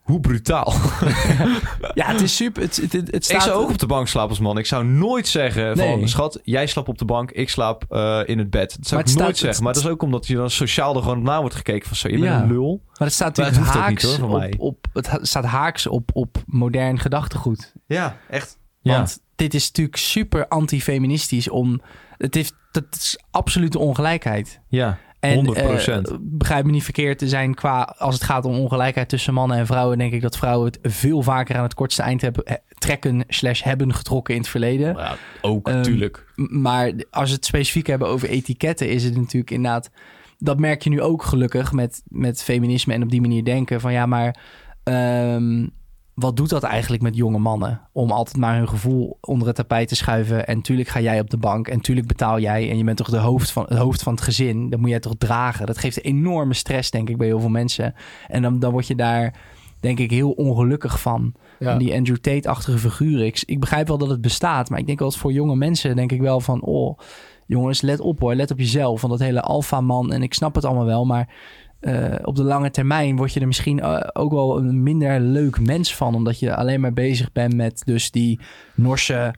[0.03, 0.73] Hoe brutaal.
[1.95, 2.63] ja, het is super.
[2.63, 3.37] Het, het, het staat...
[3.37, 4.59] Ik zou ook op de bank slapen als man.
[4.59, 5.99] Ik zou nooit zeggen Nee.
[5.99, 6.09] van...
[6.09, 8.77] Schat, jij slaapt op de bank, ik slaap eh, in het bed.
[8.77, 9.65] Dat zou Maar ik nooit staat- zeggen.
[9.65, 11.89] Maar dat is ook omdat je dan sociaal er gewoon naar wordt gekeken.
[11.89, 12.81] Van zo, je bent een lul.
[12.87, 14.55] Maar het staat natuurlijk ook niet, haaks hoor, van mij.
[14.59, 15.05] op, op...
[15.05, 17.73] Het staat haaks op, op modern gedachtegoed.
[17.87, 18.59] Ja, echt.
[18.83, 21.81] Want dit is natuurlijk super antifeministisch om...
[22.19, 24.61] Het heeft, dat is absolute ongelijkheid.
[24.69, 24.99] ja.
[25.23, 25.59] En 100%.
[26.11, 27.95] eh, begrijp me niet verkeerd te zijn qua...
[27.99, 29.99] Als het gaat om ongelijkheid tussen mannen en vrouwen...
[29.99, 33.25] denk ik dat vrouwen het veel vaker aan het kortste eind hebben, eh, trekken...
[33.29, 34.97] slash hebben getrokken in het verleden.
[34.97, 36.25] Ja, ook Ehm, natuurlijk.
[36.37, 38.89] M- Maar als we het specifiek hebben over etiketten...
[38.91, 39.91] is het natuurlijk inderdaad...
[40.39, 43.81] Dat merk je nu ook gelukkig met, met feminisme en op die manier denken.
[43.81, 44.37] Van ja, maar...
[44.83, 45.67] ehm,
[46.15, 47.81] wat doet dat eigenlijk met jonge mannen?
[47.93, 50.47] Om altijd maar hun gevoel onder het tapijt te schuiven.
[50.47, 51.69] En tuurlijk ga jij op de bank.
[51.69, 52.71] En tuurlijk betaal jij.
[52.71, 54.71] En je bent toch de hoofd van, het hoofd van het gezin.
[54.71, 55.67] Dat moet jij toch dragen.
[55.67, 57.95] Dat geeft enorme stress, denk ik, bij heel veel mensen.
[58.29, 59.41] En dan, dan word je daar,
[59.81, 61.35] denk ik, heel ongelukkig van.
[61.59, 61.77] Ja.
[61.77, 63.25] Die Andrew Tate-achtige.
[63.25, 64.71] Ik, ik begrijp wel dat het bestaat.
[64.71, 66.63] Maar ik denk wel dat voor jonge mensen, denk ik wel van...
[66.63, 66.99] Oh,
[67.47, 68.35] jongens, let op hoor.
[68.35, 69.01] Let op jezelf.
[69.01, 70.13] Van dat hele alfa-man.
[70.13, 71.29] En ik snap het allemaal wel, maar...
[71.83, 75.61] eh, op de lange termijn word je er misschien eh, ook wel een minder leuk
[75.61, 76.15] mens van.
[76.15, 78.41] Omdat je alleen maar bezig bent met dus die
[78.75, 79.31] Norse eh,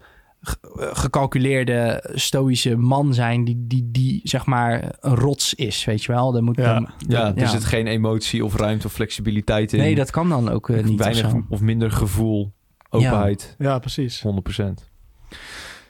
[0.92, 3.45] gecalculeerde stoïsche man zijn.
[3.45, 6.32] Die, die, die zeg maar een rots is, weet je wel.
[6.32, 6.74] Dan moet, Ja.
[6.74, 7.47] dan- Ja, er ja.
[7.47, 9.78] zit geen emotie of ruimte of flexibiliteit in.
[9.80, 10.99] Nee, dat kan dan ook niet.
[10.99, 11.45] Weinig zo.
[11.49, 12.53] of minder gevoel,
[12.90, 13.55] openheid.
[13.59, 14.22] Ja, precies.
[14.22, 14.90] 100%.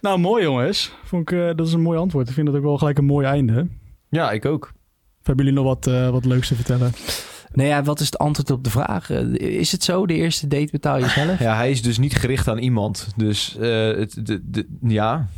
[0.00, 0.92] Nou, mooi jongens.
[1.05, 2.28] Vond ik, eh, dat is een mooi antwoord.
[2.28, 3.66] Ik vind dat ook wel gelijk een mooi einde.
[4.09, 4.72] Ja, ik ook.
[5.25, 6.93] Of hebben jullie nog wat, eh, wat leuks te vertellen?
[7.53, 9.11] Nee, ja, wat is het antwoord op de vraag?
[9.11, 11.39] Eh, Is het zo, de eerste date betaal je zelf?
[11.39, 13.09] Ja, hij is dus niet gericht aan iemand.
[13.16, 15.29] Dus eh, het, de, de, ja.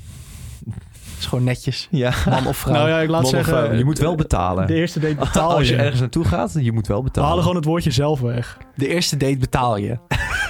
[1.16, 1.88] Het is gewoon netjes.
[1.90, 2.12] ja.
[2.28, 2.72] Man of vrouw.
[2.74, 3.78] Nou ja, ik laat Man zeggen...
[3.78, 4.66] je moet wel betalen.
[4.66, 7.28] De eerste date betaal Als je ergens naartoe gaat, je moet wel We betalen.
[7.28, 8.56] halen gewoon het woordje zelf weg.
[8.74, 9.98] De eerste date betaal je.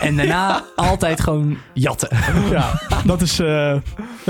[0.01, 2.09] En daarna altijd gewoon jatten.
[2.51, 3.77] ja, dat is eh,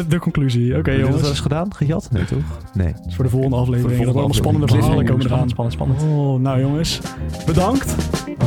[0.08, 0.76] de conclusie.
[0.76, 1.28] Oké Heb je dat wel jongens.
[1.28, 1.74] eens gedaan?
[1.74, 2.08] Gejat?
[2.10, 2.38] Nee, toch?
[2.72, 2.92] Nee.
[2.92, 3.96] Dat is voor de volgende aflevering.
[3.96, 5.48] Voor de allemaal volgende spannende verhalen komen eraan.
[5.48, 6.02] Spannend, spannend.
[6.02, 7.00] Oh, nou jongens.
[7.46, 7.94] Bedankt.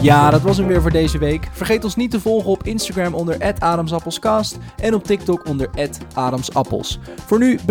[0.01, 1.47] Ja, dat was hem weer voor deze week.
[1.51, 5.69] Vergeet ons niet te volgen op Instagram onder @adamsappelscast en op TikTok onder
[6.13, 6.99] @adamsappels.
[7.25, 7.59] Voor nu